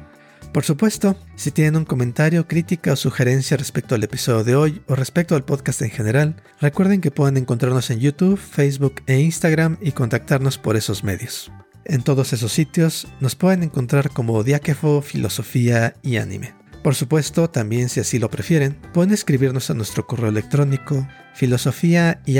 Por 0.53 0.63
supuesto, 0.63 1.17
si 1.35 1.49
tienen 1.49 1.77
un 1.77 1.85
comentario, 1.85 2.47
crítica 2.47 2.93
o 2.93 2.95
sugerencia 2.95 3.57
respecto 3.57 3.95
al 3.95 4.03
episodio 4.03 4.43
de 4.43 4.55
hoy 4.55 4.81
o 4.87 4.95
respecto 4.95 5.35
al 5.35 5.45
podcast 5.45 5.81
en 5.81 5.89
general, 5.89 6.35
recuerden 6.61 7.01
que 7.01 7.09
pueden 7.09 7.37
encontrarnos 7.37 7.89
en 7.89 7.99
YouTube, 7.99 8.37
Facebook 8.37 9.01
e 9.07 9.19
Instagram 9.19 9.77
y 9.81 9.93
contactarnos 9.93 10.59
por 10.59 10.75
esos 10.75 11.03
medios. 11.03 11.51
En 11.85 12.03
todos 12.03 12.33
esos 12.33 12.51
sitios 12.51 13.07
nos 13.19 13.35
pueden 13.35 13.63
encontrar 13.63 14.11
como 14.11 14.43
Diáquefo, 14.43 15.01
Filosofía 15.01 15.95
y 16.03 16.17
Anime. 16.17 16.62
Por 16.83 16.95
supuesto, 16.95 17.49
también 17.49 17.89
si 17.89 18.01
así 18.01 18.19
lo 18.19 18.29
prefieren, 18.29 18.77
pueden 18.93 19.13
escribirnos 19.13 19.69
a 19.69 19.73
nuestro 19.73 20.05
correo 20.05 20.29
electrónico 20.29 21.07
filosofía 21.33 22.21
y 22.25 22.39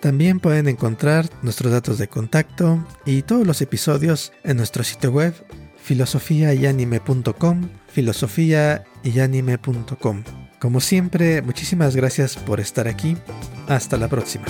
también 0.00 0.38
pueden 0.38 0.68
encontrar 0.68 1.28
nuestros 1.42 1.72
datos 1.72 1.98
de 1.98 2.06
contacto 2.08 2.86
y 3.04 3.22
todos 3.22 3.44
los 3.46 3.60
episodios 3.62 4.32
en 4.44 4.58
nuestro 4.58 4.84
sitio 4.84 5.10
web 5.10 5.34
filosofiayanime.com, 5.82 7.68
filosofiayanime.com. 7.88 10.22
Como 10.60 10.80
siempre, 10.80 11.42
muchísimas 11.42 11.96
gracias 11.96 12.36
por 12.36 12.60
estar 12.60 12.86
aquí. 12.86 13.16
Hasta 13.68 13.96
la 13.96 14.06
próxima. 14.08 14.44